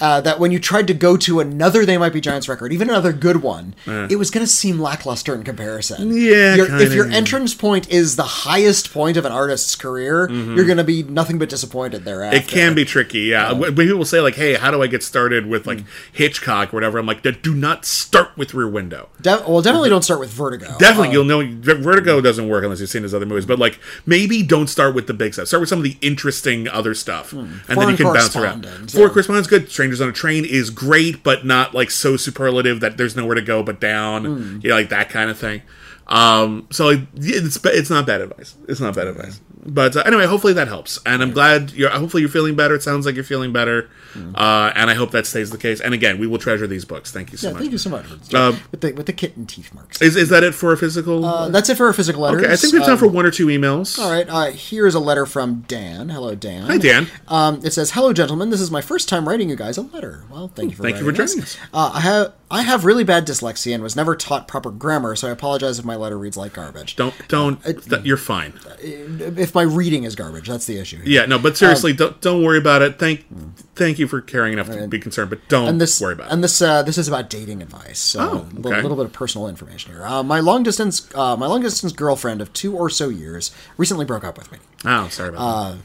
[0.00, 2.88] Uh, that when you tried to go to another They Might Be Giants record, even
[2.88, 6.12] another good one, it was going to seem lackluster in comparison.
[6.16, 7.16] Yeah, Your- kinda, if your yeah.
[7.16, 11.38] entrance point is the highest point of an artist's career, you're going to be nothing
[11.38, 12.38] but disappointed thereafter.
[12.38, 12.48] Mm-hmm.
[12.48, 13.52] It can be tricky, yeah.
[13.52, 15.86] When people say like, "Hey, how do I get started with like Hmm.
[16.12, 20.02] Hitchcock or whatever?" I'm like, "Do not start with Rear Window." De- well, definitely don't
[20.04, 20.76] start with Vertigo.
[20.78, 23.46] Definitely, Uh, you'll know Vertigo doesn't work unless you've seen his other movies.
[23.46, 25.48] But like, maybe don't start with the big stuff.
[25.48, 28.62] Start with some of the interesting other stuff, and then you can bounce around.
[28.62, 29.08] Correspondent, Four yeah.
[29.08, 29.68] correspondence good.
[29.88, 33.42] Strangers on a Train is great, but not like so superlative that there's nowhere to
[33.42, 34.24] go but down.
[34.24, 34.60] Hmm.
[34.62, 35.62] You know, like that kind of thing.
[36.06, 38.54] Um, so like, it's it's not bad advice.
[38.68, 39.40] It's not bad advice.
[39.64, 41.90] But uh, anyway, hopefully that helps, and I'm glad you're.
[41.90, 42.74] Hopefully you're feeling better.
[42.76, 43.90] It sounds like you're feeling better,
[44.34, 45.80] uh, and I hope that stays the case.
[45.80, 47.10] And again, we will treasure these books.
[47.10, 47.60] Thank you so Yeah, much.
[47.62, 48.06] thank you so much.
[48.32, 50.00] Uh, with the with the kitten teeth marks.
[50.00, 51.24] Is is that it for a physical?
[51.24, 52.42] Uh, that's it for our physical letters.
[52.42, 53.98] Okay, I think we have time Um, for one or two emails.
[53.98, 56.08] All right, uh, here's a letter from Dan.
[56.10, 56.62] Hello, Dan.
[56.66, 57.08] Hi, Dan.
[57.26, 58.50] Um, it says, "Hello, gentlemen.
[58.50, 60.24] This is my first time writing you guys a letter.
[60.30, 61.56] Well, thank you for Thank you for writing joining us.
[61.74, 65.28] Uh, I have I have really bad dyslexia and was never taught proper grammar, so
[65.28, 66.96] I apologize if my letter reads like garbage.
[66.96, 67.58] Don't don't.
[68.04, 68.54] you're fine.
[68.80, 71.00] If my reading is garbage, that's the issue.
[71.04, 72.98] Yeah, no, but seriously, don't don't worry about it.
[72.98, 73.26] Thank
[73.74, 76.42] thank you for caring enough to be concerned, but don't and this worry about and
[76.42, 77.98] this uh, this is about dating advice.
[77.98, 80.04] So Oh, a little, little bit of personal information here.
[80.04, 84.04] Uh, my long distance uh, my long distance girlfriend of two or so years recently
[84.04, 84.58] broke up with me.
[84.84, 85.76] Oh, sorry about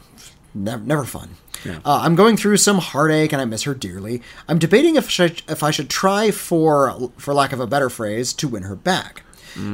[0.56, 1.38] Never, never fun.
[1.66, 1.80] Yeah.
[1.84, 4.22] Uh, I'm going through some heartache, and I miss her dearly.
[4.48, 8.34] I'm debating if I, if I should try, for for lack of a better phrase,
[8.34, 9.24] to win her back.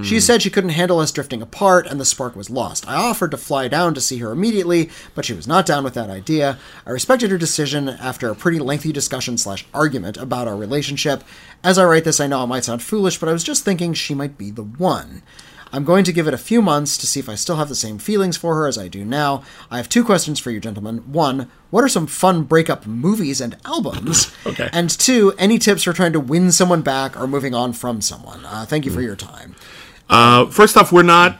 [0.04, 2.88] She said she couldn't handle us drifting apart, and the spark was lost.
[2.88, 5.94] I offered to fly down to see her immediately, but she was not down with
[5.94, 6.58] that idea.
[6.86, 11.24] I respected her decision after a pretty lengthy discussion slash argument about our relationship.
[11.64, 13.94] As I write this, I know it might sound foolish, but I was just thinking
[13.94, 15.24] she might be the one.
[15.72, 17.76] I'm going to give it a few months to see if I still have the
[17.76, 19.44] same feelings for her as I do now.
[19.70, 21.00] I have two questions for you, gentlemen.
[21.12, 24.32] One, what are some fun breakup movies and albums?
[24.46, 24.70] Okay.
[24.74, 28.44] And two, any tips for trying to win someone back or moving on from someone?
[28.46, 29.54] Uh, thank you for your time.
[30.10, 31.38] Uh, first off, we're not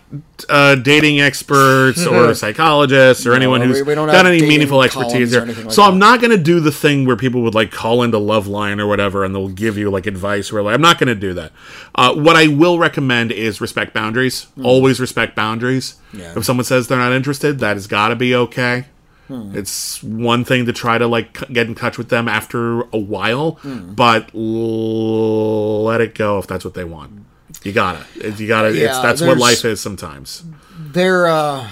[0.48, 5.44] uh, dating experts or psychologists or anyone we- who's we got any meaningful expertise or
[5.46, 5.64] here.
[5.64, 8.18] like so I'm not going to do the thing where people would like call into
[8.20, 10.52] Loveline or whatever, and they'll give you like advice.
[10.54, 11.52] Or like, I'm not going to do that.
[11.96, 14.46] Uh, what I will recommend is respect boundaries.
[14.64, 15.96] Always respect boundaries.
[16.14, 16.34] Yeah.
[16.38, 18.86] If someone says they're not interested, that has got to be okay.
[19.28, 19.56] Hmm.
[19.56, 23.54] It's one thing to try to like get in touch with them after a while,
[23.62, 23.94] Hmm.
[23.94, 27.26] but l- let it go if that's what they want.
[27.64, 28.06] You gotta,
[28.38, 28.70] you gotta.
[28.70, 30.44] it's, that's what life is sometimes.
[30.78, 31.70] There, uh,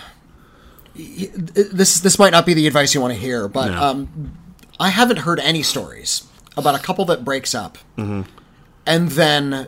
[0.96, 3.82] this this might not be the advice you want to hear, but No.
[3.82, 4.38] um,
[4.80, 6.28] I haven't heard any stories
[6.58, 8.24] about a couple that breaks up Mm-hmm.
[8.86, 9.68] and then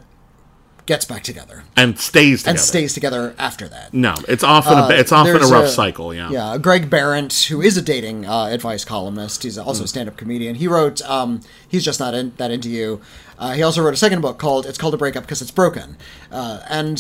[0.90, 2.50] gets back together And stays together.
[2.50, 3.94] and stays together after that.
[3.94, 6.14] No, it's often a, it's often a There's rough cycle.
[6.16, 6.32] Yeah.
[6.32, 9.68] Yeah, Greg Behrendt, who is a dating uh, advice columnist, he's Mm.
[9.68, 10.56] also a stand-up comedian.
[10.56, 13.02] He wrote, um, "He's just not in, that into you."
[13.38, 15.96] Uh, he also wrote a second book called "It's Called a Breakup Because It's Broken,"
[16.32, 16.98] uh, and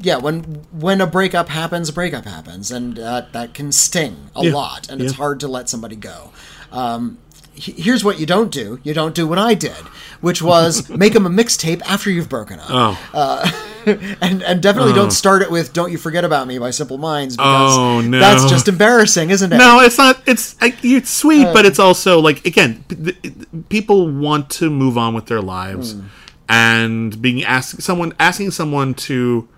[0.00, 4.42] yeah, when when a breakup happens, a breakup happens, and uh, that can sting a
[4.44, 6.30] lot, and it's hard to let somebody go.
[6.72, 7.18] Um,
[7.56, 8.80] Here's what you don't do.
[8.82, 9.76] You don't do what I did,
[10.20, 12.66] which was make them a mixtape after you've broken up
[13.14, 13.74] Oh,
[14.20, 17.36] and and definitely don't start it with "Don't You Forget About Me" by Simple Minds
[17.36, 18.18] because Oh, no.
[18.18, 19.56] that's just embarrassing, isn't it?
[19.56, 20.20] no, it's not.
[20.26, 23.34] It's it's sweet, Uh, but it's also like again, p- th-
[23.68, 26.00] people want to move on with their lives, Hmm.
[26.48, 29.48] and being asked someone asking someone to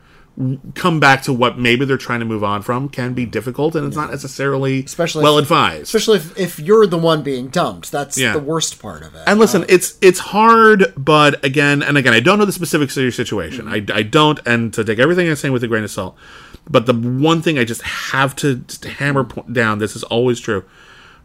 [0.74, 3.86] come back to what maybe they're trying to move on from can be difficult and
[3.86, 5.82] it's not necessarily Especially well if- advised.
[5.84, 7.90] Especially if, if you're the one being dumped.
[7.90, 8.34] That's Yeah.
[8.34, 9.22] the worst part of it.
[9.26, 13.02] And listen, it's it's hard, but again and again, I don't know the specifics of
[13.02, 13.66] your situation.
[13.66, 16.16] I, I don't, and to take everything I'm saying with a grain of salt.
[16.68, 20.64] But the one thing I just have to just hammer down: this is always true.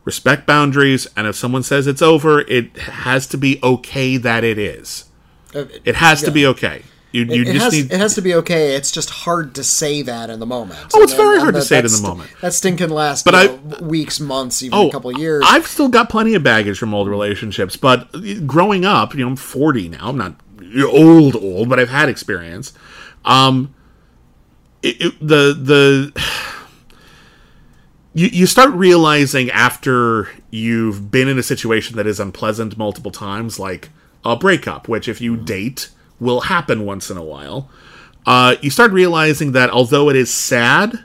[0.05, 4.57] Respect boundaries, and if someone says it's over, it has to be okay that it
[4.57, 5.05] is.
[5.53, 6.83] Uh, It has to be okay.
[7.13, 7.91] You, you it, just has, need.
[7.91, 8.75] it has to be okay.
[8.75, 10.79] It's just hard to say that in the moment.
[10.93, 12.29] Oh, it's And- very and hard to say it in the moment.
[12.41, 15.43] That stink can last But I- know, weeks, months, even Oh, a couple years.
[15.45, 18.07] I've still got plenty of baggage from old relationships, but
[18.47, 20.07] growing up, you know, I'm 40 now.
[20.07, 20.35] I'm not
[20.85, 22.71] old, old, but I've had experience.
[23.25, 23.73] Um,
[24.81, 26.23] it, it- the the
[28.13, 33.59] you you start realizing after you've been in a situation that is unpleasant multiple times,
[33.59, 33.89] like
[34.25, 35.89] a breakup, which if you date
[36.21, 37.69] will happen once in a while.
[38.25, 41.03] Uh, you start realizing that although it is sad,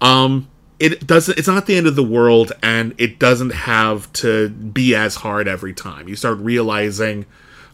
[0.00, 4.50] um, it doesn't it's not the end of the world and it doesn't have to
[4.50, 6.08] be as hard every time.
[6.08, 7.26] You start realizing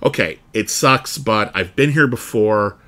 [0.05, 2.79] okay it sucks but i've been here before.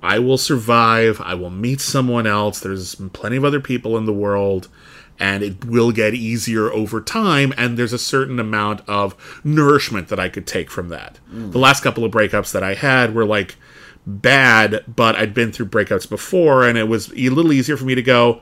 [0.00, 1.18] I will survive.
[1.22, 2.60] I will meet someone else.
[2.60, 4.68] There's plenty of other people in the world
[5.18, 10.18] and it will get easier over time and there's a certain amount of nourishment that
[10.18, 13.56] i could take from that the last couple of breakups that i had were like
[14.06, 17.94] bad but i'd been through breakups before and it was a little easier for me
[17.94, 18.40] to go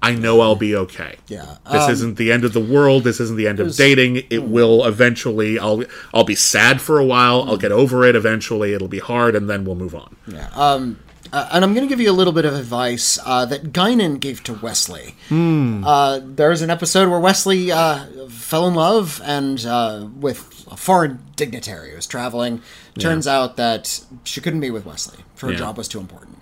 [0.00, 1.16] I know I'll be okay.
[1.26, 1.56] Yeah.
[1.72, 3.02] This Um, isn't the end of the world.
[3.02, 4.22] This isn't the end of dating.
[4.30, 5.58] It will eventually.
[5.58, 5.82] I'll
[6.14, 7.42] I'll be sad for a while.
[7.48, 8.74] I'll get over it eventually.
[8.74, 10.14] It'll be hard, and then we'll move on.
[10.28, 10.50] Yeah.
[10.54, 11.00] Um,
[11.32, 14.18] uh, and I'm going to give you a little bit of advice uh, that Guinan
[14.20, 15.14] gave to Wesley.
[15.28, 15.84] Hmm.
[15.84, 21.20] Uh, there's an episode where Wesley uh, fell in love and uh, with a foreign
[21.36, 22.62] dignitary who was traveling.
[22.98, 25.18] Turns out that she couldn't be with Wesley.
[25.40, 25.58] Her Yeah.
[25.58, 26.38] job was too important.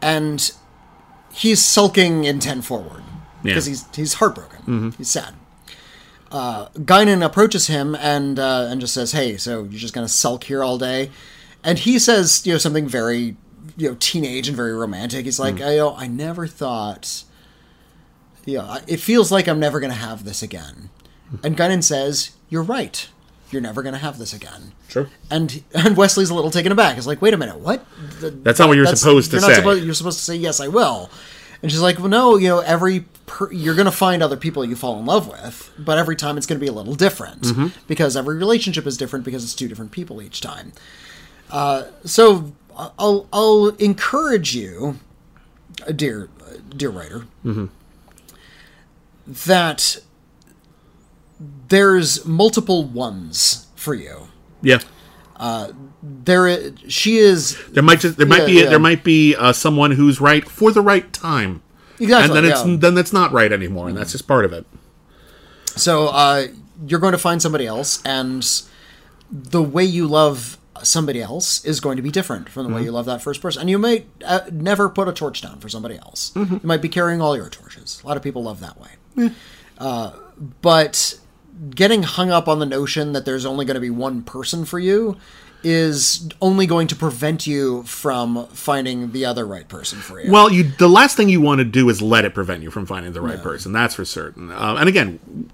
[0.00, 0.50] And
[1.32, 3.02] he's sulking in 10 forward
[3.42, 3.70] because Yeah.
[3.72, 4.94] he's, he's heartbroken.
[4.96, 5.34] He's sad.
[6.30, 10.44] Uh, Guinan approaches him and uh, and just says, "Hey, so you're just gonna sulk
[10.44, 11.10] here all day?"
[11.64, 13.34] And he says, you know, something very,
[13.78, 15.24] you know, teenage and very romantic.
[15.24, 17.22] He's like, "I, you know, I never thought,
[18.44, 20.90] you know, it feels like I'm never gonna have this again."
[21.42, 23.08] And Guinan says, "You're right.
[23.50, 25.08] You're never gonna have this again." Sure.
[25.30, 26.96] And and Wesley's a little taken aback.
[26.96, 27.84] He's like, "Wait a minute, what?"
[28.20, 29.48] Th- That's not what you're supposed to you're say.
[29.48, 31.10] Not supposed, you're supposed to say, "Yes, I will."
[31.62, 32.36] And she's like, "Well, no.
[32.36, 35.70] You know, every per- you're going to find other people you fall in love with,
[35.78, 37.66] but every time it's going to be a little different Mm-hmm.
[37.88, 40.72] because every relationship is different because it's two different people each time."
[41.50, 42.52] Uh, so
[42.98, 44.98] I'll I'll encourage you,
[45.86, 46.28] uh, dear
[46.76, 47.66] dear writer, Mm-hmm.
[49.46, 49.98] that
[51.68, 54.28] there's multiple ones for you.
[54.62, 54.78] Yeah.
[56.02, 58.68] There, she is There might just there might Yeah, be yeah.
[58.70, 61.62] there might be uh, someone who's right for the right time,
[62.00, 64.66] exactly and then it's then it's not right anymore, and that's just part of it.
[65.76, 66.48] So uh,
[66.86, 68.44] you're going to find somebody else, and
[69.30, 72.90] the way you love somebody else is going to be different from the way you
[72.90, 73.60] love that first person.
[73.62, 76.32] And you may uh, never put a torch down for somebody else.
[76.34, 78.00] You might be carrying all your torches.
[78.02, 79.30] A lot of people love that way.
[79.78, 80.12] Uh,
[80.62, 81.18] but
[81.74, 84.78] getting hung up on the notion that there's only going to be one person for
[84.78, 85.16] you
[85.64, 90.30] is only going to prevent you from finding the other right person for you.
[90.30, 92.86] Well, you the last thing you want to do is let it prevent you from
[92.86, 93.72] finding the right person.
[93.72, 94.52] That's for certain.
[94.52, 95.50] Um, and again,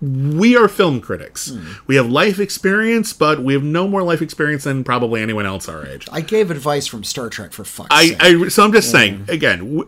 [0.00, 1.50] we are film critics.
[1.50, 1.72] Hmm.
[1.86, 5.68] We have life experience, but we have no more life experience than probably anyone else
[5.68, 6.06] our age.
[6.12, 8.22] I gave advice from Star Trek for fuck's I, sake.
[8.22, 9.84] I so I'm just saying again,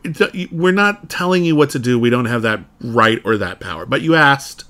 [0.50, 1.98] we're not telling you what to do.
[1.98, 3.86] We don't have that right or that power.
[3.86, 4.64] But you asked.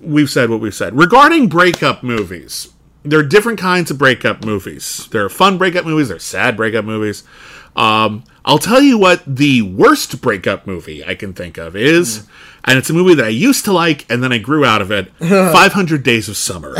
[0.00, 2.72] We've said what we've said regarding breakup movies.
[3.02, 5.08] There are different kinds of breakup movies.
[5.10, 6.08] There are fun breakup movies.
[6.08, 7.24] There are sad breakup movies.
[7.74, 12.26] Um, I'll tell you what the worst breakup movie I can think of is,
[12.68, 14.90] and it's a movie that I used to like and then I grew out of
[14.92, 15.10] it.
[15.18, 16.74] Five Hundred Days of Summer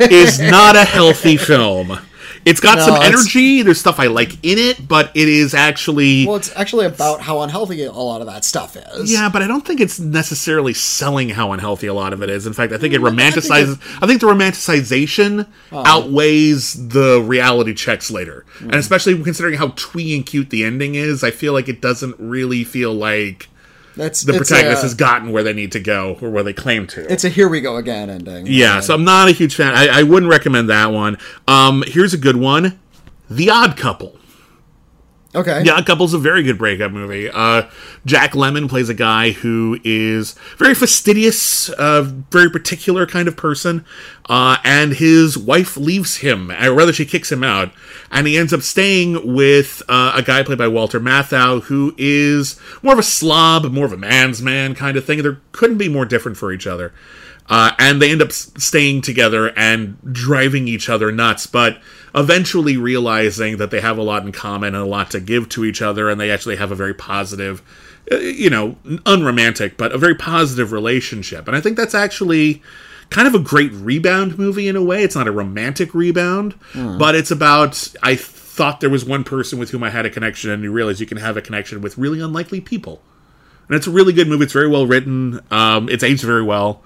[0.00, 1.98] is not a healthy film.
[2.46, 3.62] It's got No, some energy.
[3.62, 7.40] There's stuff I like in it, but it is actually Well, it's actually about how
[7.40, 9.10] unhealthy a lot of that stuff is.
[9.10, 9.30] yeah.
[9.30, 12.46] But I don't think it's necessarily selling how unhealthy a lot of it is.
[12.46, 13.80] In fact, I think it Mm, romanticizes.
[14.02, 18.64] I think the romanticization outweighs the reality checks later, Mm.
[18.66, 22.16] and especially considering how twee and cute the ending is, I feel like it doesn't
[22.18, 23.48] really feel like
[23.96, 26.86] That's the protagonist a, has gotten where they need to go or where they claim
[26.88, 27.10] to.
[27.12, 28.46] It's a here we go again ending.
[28.46, 29.74] Yeah, so I'm not a huge fan.
[29.74, 31.18] I, I wouldn't recommend that one.
[31.46, 32.78] Um, here's a good one:
[33.30, 34.18] The Odd Couple.
[35.34, 35.62] Okay.
[35.64, 37.28] Yeah, a Couple's a very good breakup movie.
[37.28, 37.68] Uh,
[38.06, 43.84] Jack Lemmon plays a guy who is very fastidious, uh, very particular kind of person,
[44.28, 47.72] uh, and his wife leaves him, or rather, she kicks him out,
[48.12, 52.60] and he ends up staying with uh, a guy played by Walter Matthau, who is
[52.82, 55.22] more of a slob, more of a man's man kind of thing.
[55.22, 56.92] They couldn't be more different for each other.
[57.46, 61.78] Uh, and they end up staying together and driving each other nuts, but
[62.14, 65.64] eventually realizing that they have a lot in common and a lot to give to
[65.64, 67.62] each other, and they actually have a very positive,
[68.12, 71.48] uh, you know, unromantic, but a very positive relationship.
[71.48, 72.62] And I think that's actually
[73.10, 75.02] kind of a great rebound movie in a way.
[75.02, 79.70] It's not a romantic rebound, but it's about I thought there was one person with
[79.70, 82.20] whom I had a connection, and you realize you can have a connection with really
[82.20, 83.02] unlikely people.
[83.68, 84.44] And it's a really good movie.
[84.44, 85.40] It's very well written.
[85.50, 86.82] Um, it's aged very well.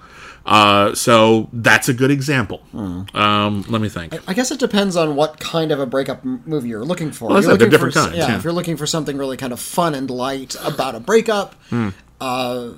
[0.49, 2.61] Uh, so that's a good example.
[2.73, 4.15] Um, let me think.
[4.27, 7.29] I guess it depends on what kind of a breakup m- movie you're looking for.
[7.29, 8.37] Well, you're they're looking for, different s- kinds, Yeah, yeah.
[8.37, 11.89] if you're looking for something really kind of fun and light about a breakup, Hmm.
[12.19, 12.69] uh,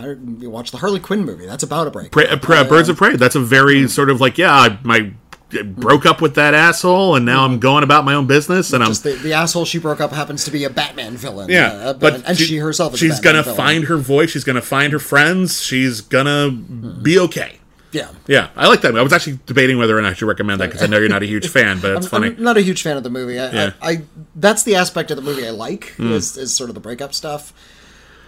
[0.00, 1.46] I- you watch the Harley Quinn movie.
[1.46, 2.12] That's about a breakup.
[2.12, 3.14] Pra- uh, pra- Birds of Prey.
[3.16, 7.14] That's a very sort of like, yeah, I, my I broke up with that asshole,
[7.16, 10.00] and now I'm going about my own business, and I'm the, the asshole she broke
[10.00, 11.48] up happens to be a Batman villain.
[11.50, 11.68] yeah.
[11.68, 13.56] uh, but and she, herself is she's gonna villain.
[13.56, 14.30] find her voice.
[14.30, 15.62] She's gonna find her friends.
[15.62, 17.58] She's gonna be okay.
[17.92, 18.08] Yeah.
[18.26, 18.96] Yeah, I like that.
[18.98, 21.08] I was actually debating whether or not I should recommend that because I know you're
[21.08, 22.26] not a huge fan, but it's funny.
[22.28, 23.38] I'm not a huge fan of the movie.
[23.38, 23.70] I, Yeah.
[23.80, 24.02] I, I
[24.34, 26.12] that's the aspect of the movie I like Hmm.
[26.12, 27.52] is, is sort of the breakup stuff.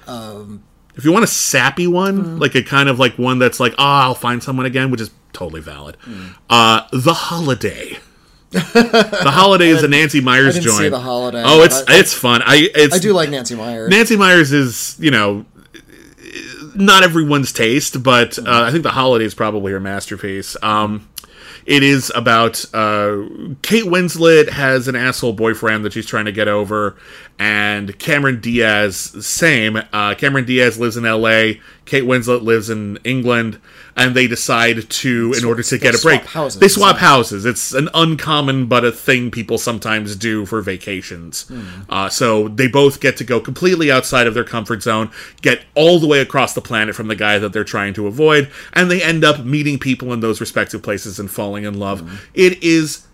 [0.07, 0.63] Um
[0.97, 3.85] if you want a sappy one, like a kind of like one that's like, oh,
[3.85, 5.97] I'll find someone again, which is totally valid.
[6.51, 7.99] Uh, the Holiday.
[8.51, 10.79] the Holiday is a Nancy Meyers I didn't joint.
[10.79, 12.43] see The Holiday, Oh, it's I- it's fun.
[12.45, 13.91] I it's, I do like Nancy Meyers.
[13.91, 15.45] Nancy Meyers is you know
[16.75, 20.57] not everyone's taste, but uh, I think The Holiday is probably her masterpiece.
[20.63, 21.09] Um,
[21.67, 23.25] it is about uh,
[23.63, 26.97] Kate Winslet has an asshole boyfriend that she's trying to get over,
[27.39, 29.77] and Cameron Diaz same.
[29.93, 31.61] Uh, Cameron Diaz lives in L.A.
[31.85, 33.61] Kate Winslet lives in England,
[33.99, 37.45] and they decide to, in order to get a break, houses, they swap so- houses.
[37.45, 41.49] It's an uncommon but a thing people sometimes do for vacations.
[41.49, 41.63] Hmm.
[41.89, 45.11] Uh, so they both get to go completely outside of their comfort zone,
[45.43, 48.51] get all the way across the planet from the guy that they're trying to avoid,
[48.73, 52.01] and they end up meeting people in those respective places and falling in love.
[52.01, 52.17] Hmm.
[52.35, 53.09] It is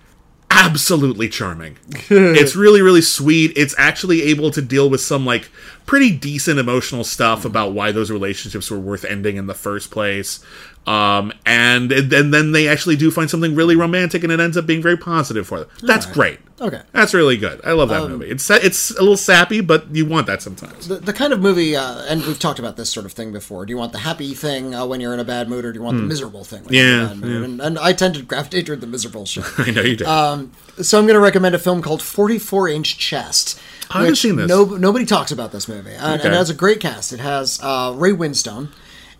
[0.55, 1.77] absolutely charming.
[2.11, 3.53] it's really, really sweet.
[3.57, 5.51] It's actually able to deal with some like
[5.87, 10.45] pretty decent emotional stuff about why those relationships were worth ending in the first place.
[10.87, 14.67] Um, and and then they actually do find something really romantic, and it ends up
[14.67, 15.69] being very positive for them.
[15.83, 16.41] That's great.
[16.61, 16.83] Okay.
[16.93, 17.61] That's really good.
[17.65, 18.27] I love that Um, movie.
[18.29, 20.87] It's it's a little sappy, but you want that sometimes.
[20.89, 23.65] the, the kind of movie, uh, and we've talked about this sort of thing before.
[23.65, 25.79] Do you want the happy thing uh, when you're in a bad mood, or do
[25.79, 27.01] you want the miserable thing when you're in Hmm.
[27.01, 27.43] Yeah, a bad mood?
[27.45, 29.45] And, and I tend to gravitate toward the miserable shit.
[29.59, 30.05] I know you do.
[30.07, 33.59] Um, so I'm going to recommend a film called 44 Inch Chest.
[33.91, 34.49] I haven't seen this.
[34.49, 36.25] No, nobody talks about this movie, and, Okay.
[36.27, 37.13] and it has a great cast.
[37.13, 38.69] It has uh, Ray Winstone.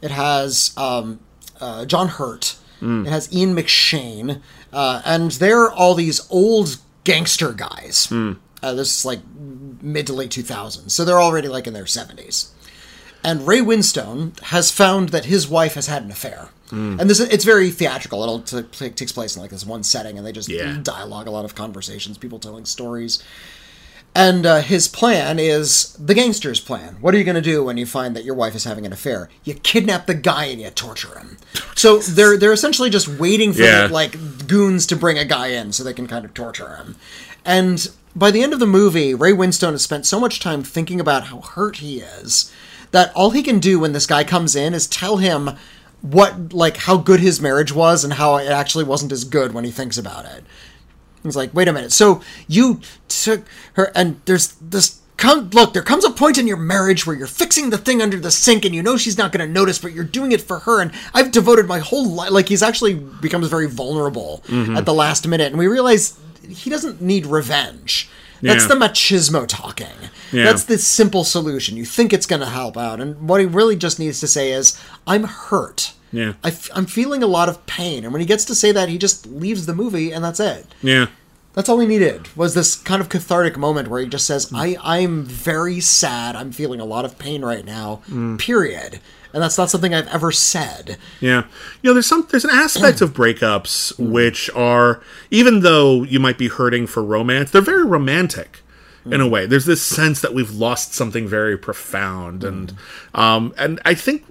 [0.03, 1.21] It has um,
[1.65, 2.57] uh, John Hurt.
[2.81, 3.07] Hmm.
[3.07, 4.41] It has Ian McShane,
[4.73, 8.07] uh, and they're all these old gangster guys.
[8.07, 8.33] Hmm.
[8.63, 9.21] Uh, this is like
[9.83, 12.49] mid to late 2000s, so they're already like in their 70s.
[13.23, 16.49] And Ray Winstone has found that his wife has had an affair.
[16.71, 16.99] Hmm.
[17.01, 18.23] And this it's very theatrical.
[18.25, 20.79] It all t- t- takes place in like this one setting, and they just Yeah.
[20.83, 23.23] dialogue, a lot of conversations, people telling stories.
[24.17, 26.97] And uh, his plan is the gangster's plan.
[27.01, 28.93] What are you going to do when you find that your wife is having an
[28.93, 29.29] affair?
[29.43, 31.37] You kidnap the guy and you torture him.
[31.75, 33.89] So they're they're essentially just waiting for Yeah.
[33.91, 36.95] like goons to bring a guy in so they can kind of torture him.
[37.45, 41.01] And by the end of the movie, Ray Winstone has spent so much time thinking
[41.01, 42.53] about how hurt he is
[42.93, 45.51] that all he can do when this guy comes in is tell him
[46.03, 49.65] what like how good his marriage was and how it actually wasn't as good when
[49.65, 50.45] he thinks about it.
[51.25, 51.93] It's like, wait a minute.
[51.93, 53.45] So you took
[53.75, 55.01] her, and there's this.
[55.17, 58.19] Come, look, there comes a point in your marriage where you're fixing the thing under
[58.19, 60.59] the sink, and you know she's not going to notice, but you're doing it for
[60.61, 60.81] her.
[60.83, 62.31] And I've devoted my whole life.
[62.33, 64.77] Like he's actually becomes very vulnerable Mm-hmm.
[64.77, 66.19] at the last minute, and we realize
[66.49, 68.11] he doesn't need revenge.
[68.43, 68.69] That's Yeah.
[68.69, 69.87] the machismo talking.
[70.33, 70.45] Yeah.
[70.45, 71.77] That's the simple solution.
[71.77, 74.53] You think it's going to help out, and what he really just needs to say
[74.53, 74.77] is,
[75.07, 76.35] "I'm hurt." Yeah.
[76.45, 78.05] I f- I'm feeling a lot of pain.
[78.05, 80.67] And when he gets to say that, he just leaves the movie and that's it.
[80.83, 81.07] yeah.
[81.55, 84.59] That's all he needed was this kind of cathartic moment where he just says, mm.
[84.59, 86.35] I, I'm very sad.
[86.35, 88.39] I'm feeling a lot of pain right now, mm.
[88.41, 88.99] period.
[89.35, 90.97] And that's not something I've ever said.
[91.21, 91.45] Yeah,
[91.83, 96.39] you know, there's some there's an aspect of breakups which are even though you might
[96.39, 98.61] be hurting for romance, they're very romantic
[99.07, 99.45] in a way.
[99.45, 102.75] There's this sense that we've lost something very profound, and
[103.15, 104.25] um, and I think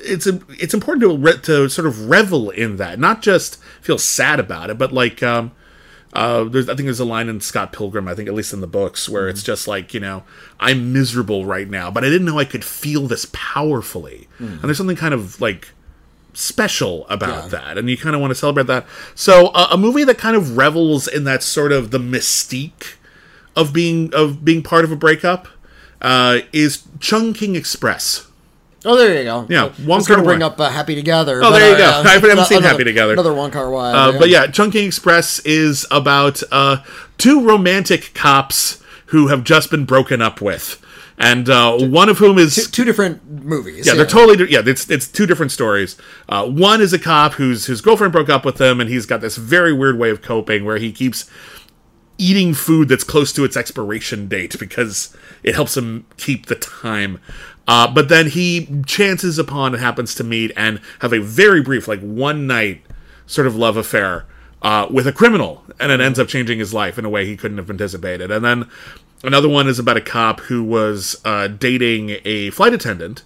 [0.00, 3.98] it's a, it's important to re- to sort of revel in that, not just feel
[3.98, 5.52] sad about it, but like um,
[6.14, 8.60] Uh, there's, I think there's a line in Scott Pilgrim, I think at least in
[8.60, 10.22] the books, where it's just like, you know,
[10.58, 14.26] I'm miserable right now, but I didn't know I could feel this powerfully.
[14.38, 15.68] And there's something kind of like
[16.32, 17.48] special about Yeah.
[17.48, 18.86] that, and you kind of want to celebrate that.
[19.14, 22.94] So, uh, a movie that kind of revels in that sort of the mystique
[23.56, 25.48] of being of being part of a breakup
[26.00, 28.27] uh, is Chungking Express.
[28.88, 29.46] Oh, there you go.
[29.50, 30.24] Yeah, I was Wong going to Kar-wai.
[30.24, 31.42] bring up uh, Happy Together.
[31.44, 31.84] Oh, there you uh, go.
[31.84, 33.12] yeah, I haven't seen Happy Together.
[33.12, 33.92] Another Wong Kar Wai.
[33.92, 36.78] Uh, but yeah, Chungking Express is about uh,
[37.18, 40.82] two romantic cops who have just been broken up with,
[41.18, 43.86] and uh, one of whom is two different movies.
[43.86, 44.62] yeah, they're totally yeah.
[44.64, 45.98] It's it's two different stories.
[46.26, 49.20] Uh, one is a cop whose his girlfriend broke up with him, and he's got
[49.20, 51.30] this very weird way of coping where he keeps
[52.18, 57.20] eating food that's close to its expiration date because it helps him keep the time.
[57.68, 61.86] Uh, but then he chances upon and happens to meet and have a very brief,
[61.86, 62.80] like one night
[63.26, 64.24] sort of love affair
[64.62, 67.36] uh, with a criminal, and it ends up changing his life in a way he
[67.36, 68.30] couldn't have anticipated.
[68.30, 68.70] And then
[69.22, 73.22] another one is about a cop who was uh, dating a flight attendant.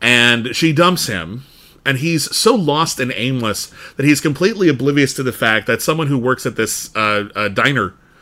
[0.00, 1.44] And she dumps him.
[1.84, 6.08] And he's so lost and aimless that he's completely oblivious to the fact that someone
[6.08, 7.48] who works at this uh, uh,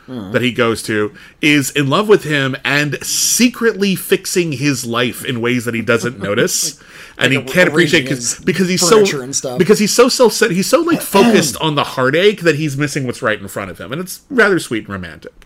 [0.07, 5.23] diner that he goes to is in love with him and secretly fixing his life
[5.25, 6.81] in ways that he doesn't notice
[7.17, 9.57] and he Like can't appreciate his because he's so and stuff.
[9.59, 13.05] because he's so self centered he's so like focused on the heartache that he's missing
[13.05, 15.45] what's right in front of him and it's rather sweet and romantic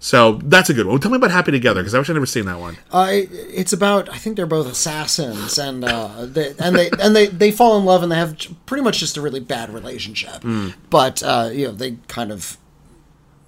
[0.00, 1.00] so that's a good one.
[1.00, 2.76] Tell me about Happy Together because I wish I'd never seen that one.
[2.92, 7.16] Uh, it- it's about I think they're both assassins and uh, they, and they and
[7.16, 10.42] they they fall in love and they have pretty much just a really bad relationship.
[10.42, 10.68] Hmm.
[10.88, 12.58] But uh, you know they kind of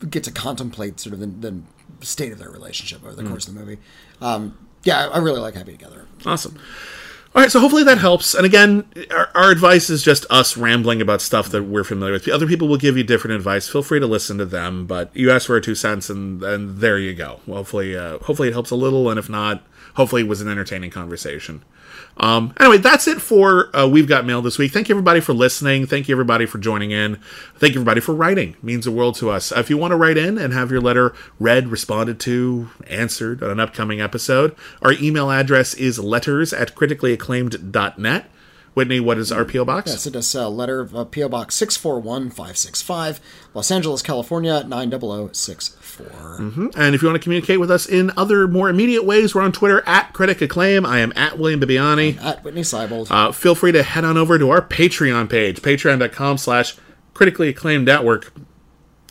[0.08, 1.60] get to contemplate sort of the, the
[2.04, 3.28] state of their relationship over the Hmm.
[3.28, 3.78] course of the movie.
[4.20, 6.06] Um, yeah, I really like Happy Together.
[6.24, 6.58] Awesome.
[7.32, 8.34] All right, so hopefully that helps.
[8.34, 12.26] And again, our, our advice is just us rambling about stuff that we're familiar with.
[12.28, 13.68] Other people will give you different advice.
[13.68, 16.78] Feel free to listen to them, but you asked for a two cents, and, and
[16.78, 17.38] there you go.
[17.46, 19.62] Well, hopefully, uh, hopefully it helps a little, and if not,
[19.94, 21.62] hopefully it was an entertaining conversation.
[22.20, 24.72] Um, anyway, that's it for uh, We've Got Mail this week.
[24.72, 25.86] Thank you, everybody, for listening.
[25.86, 27.16] Thank you, everybody, for joining in.
[27.56, 28.50] Thank you, everybody, for writing.
[28.50, 29.50] It means the world to us.
[29.52, 33.50] If you want to write in and have your letter read, responded to, answered on
[33.50, 38.26] an upcoming episode, our email address is letters at criticallyacclaimed.net.
[38.74, 39.64] Witney, what is our P.O.
[39.64, 39.90] Box?
[39.90, 43.20] Yeah, send us a letter, uh, PO Box six four one five six five,
[43.52, 46.36] Los Angeles, California nine zero zero six four.
[46.38, 49.52] And if you want to communicate with us in other more immediate ways, we're on
[49.52, 50.86] Twitter at Critic Acclaim.
[50.86, 52.22] I am at William Bibbiani.
[52.22, 53.10] At Witney Seibold.
[53.10, 56.76] Uh, feel free to head on over to our Patreon page, patreon.com slash
[57.12, 58.32] critically acclaimed network.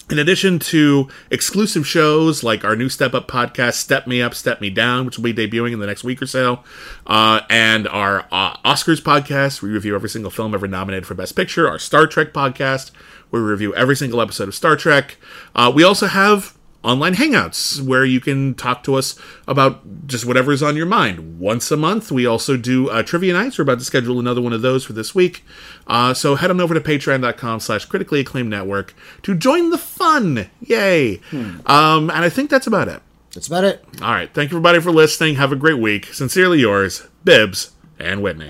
[0.10, 4.60] In addition to exclusive shows like our new Step Up podcast, Step Me Up, Step
[4.60, 6.64] Me Down, which will be debuting in the next week or so,
[7.06, 11.36] uh, and our uh, Oscars podcast, we review every single film ever nominated for Best
[11.36, 12.90] Picture, our Star Trek podcast,
[13.30, 15.18] we review every single episode of Star Trek.
[15.54, 19.18] Uh, we also have online hangouts where you can talk to us
[19.48, 21.40] about just whatever's on your mind.
[21.40, 23.58] Once a month we also do uh, trivia nights.
[23.58, 25.44] We're about to schedule another one of those for this week.
[25.88, 30.50] Uh, so head on over to patreon.com slash critically acclaimed network to join the fun.
[30.62, 31.20] Yay.
[31.66, 33.02] Um, and i think that's about it.
[33.34, 33.84] That's about it.
[34.02, 34.34] all right.
[34.34, 35.36] Thank you everybody for listening.
[35.36, 36.06] Have a great week.
[36.08, 38.50] Sincerely yours bibbs and witney